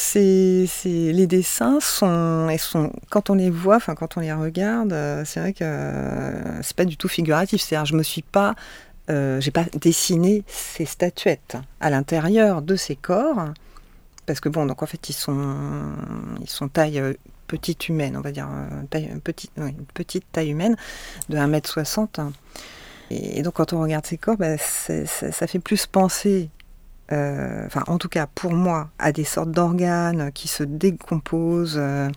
[0.86, 5.40] les dessins sont, sont, quand on les voit, enfin quand on les regarde, euh, c'est
[5.40, 5.64] vrai que
[6.64, 7.62] c'est pas du tout figuratif.
[7.62, 8.56] C'est-à-dire, je me suis pas,
[9.08, 13.46] j'ai pas dessiné ces statuettes à l'intérieur de ces corps,
[14.26, 15.56] parce que bon, donc en fait, ils sont,
[16.42, 17.00] ils sont taille
[17.46, 18.50] petite humaine, on va dire,
[18.90, 19.52] taille, petite,
[19.94, 20.76] petite taille humaine
[21.30, 22.32] de 1m60.
[23.10, 26.50] Et, et donc, quand on regarde ces corps, bah, c'est- ça, ça fait plus penser
[27.12, 31.76] euh, enfin en tout cas pour moi, à des sortes d'organes qui se décomposent.
[31.78, 32.10] euh,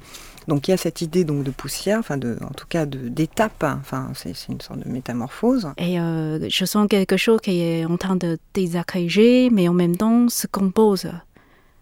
[0.47, 3.09] donc il y a cette idée donc de poussière, enfin de, en tout cas de
[3.09, 3.65] d'étape.
[3.65, 5.69] hein, Enfin c'est c'est une sorte de métamorphose.
[5.77, 9.97] Et euh, je sens quelque chose qui est en train de désagréger, mais en même
[9.97, 11.11] temps se compose.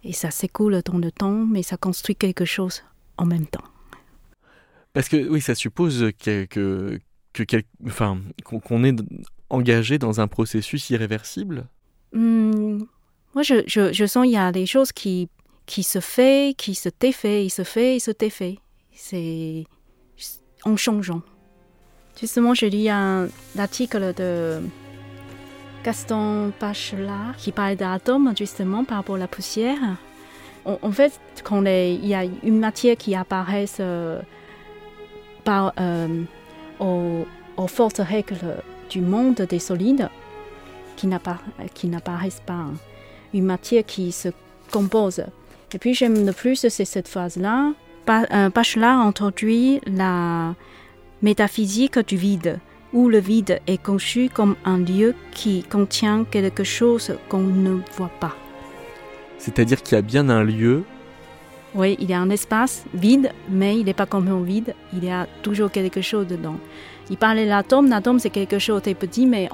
[0.02, 2.82] Et ça s'écoule dans le temps, mais ça construit quelque chose
[3.18, 3.64] en même temps.
[4.94, 6.98] Parce que oui, ça suppose que, que,
[7.34, 7.64] que quel-
[8.44, 8.96] qu'on est
[9.50, 11.66] engagé dans un processus irréversible?
[12.12, 12.84] Hmm,
[13.34, 15.28] moi, je, je, sens qu'il y a des choses qui,
[15.66, 18.58] qui se fait, qui se défait, il se fait, il se défait.
[18.92, 19.64] C'est
[20.64, 21.22] en changeant.
[22.18, 23.28] Justement, je lis un
[23.58, 24.60] article de
[25.84, 29.78] Gaston Bachelard qui parle d'atomes, justement, par rapport à la poussière.
[30.64, 34.22] En, fait, quand il y a une matière qui apparaît euh,
[35.44, 36.24] par, euh,
[36.80, 37.26] aux,
[37.66, 40.08] fortes règles du monde des solides,
[40.96, 41.40] qui n'appara-
[41.74, 42.52] qui n'apparaissent pas.
[42.54, 42.74] hein.
[43.32, 44.28] Une matière qui se
[44.70, 45.24] compose.
[45.72, 47.72] Et puis j'aime le plus, c'est cette phrase-là.
[48.06, 50.54] Ba- euh, Bachelard introduit la
[51.22, 52.60] métaphysique du vide,
[52.92, 58.10] où le vide est conçu comme un lieu qui contient quelque chose qu'on ne voit
[58.20, 58.34] pas.
[59.38, 60.84] C'est-à-dire qu'il y a bien un lieu.
[61.74, 64.74] Oui, il y a un espace vide, mais il n'est pas complètement vide.
[64.92, 66.56] Il y a toujours quelque chose dedans.
[67.10, 67.88] Il parlait de l'atome.
[67.88, 69.48] L'atome, c'est quelque chose de petit, mais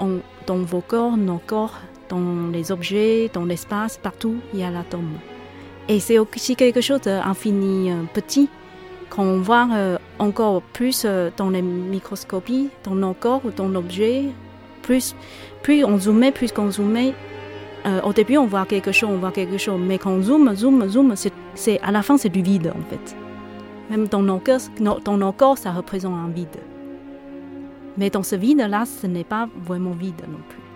[0.47, 1.79] dans vos corps, nos corps,
[2.11, 5.13] dans les objets, dans l'espace, partout, il y a l'atome.
[5.89, 8.49] Et c'est aussi quelque chose d'infini euh, petit
[9.09, 14.27] qu'on voit euh, encore plus euh, dans les microscopies, dans nos corps ou dans l'objet.
[14.83, 15.17] Plus,
[15.63, 17.15] plus on zoomait, plus qu'on zoomait,
[18.05, 20.87] au début, on voit quelque chose, on voit quelque chose, mais quand on zoome, zoom,
[20.89, 23.17] zoom, c'est, c'est- à la fin, c'est du vide en fait.
[23.91, 26.49] Même dans nos, cœurs, dans corps, ça représente un vide.
[27.97, 30.70] Mais dans ce vide-là, ce n'est pas vraiment vide non plus.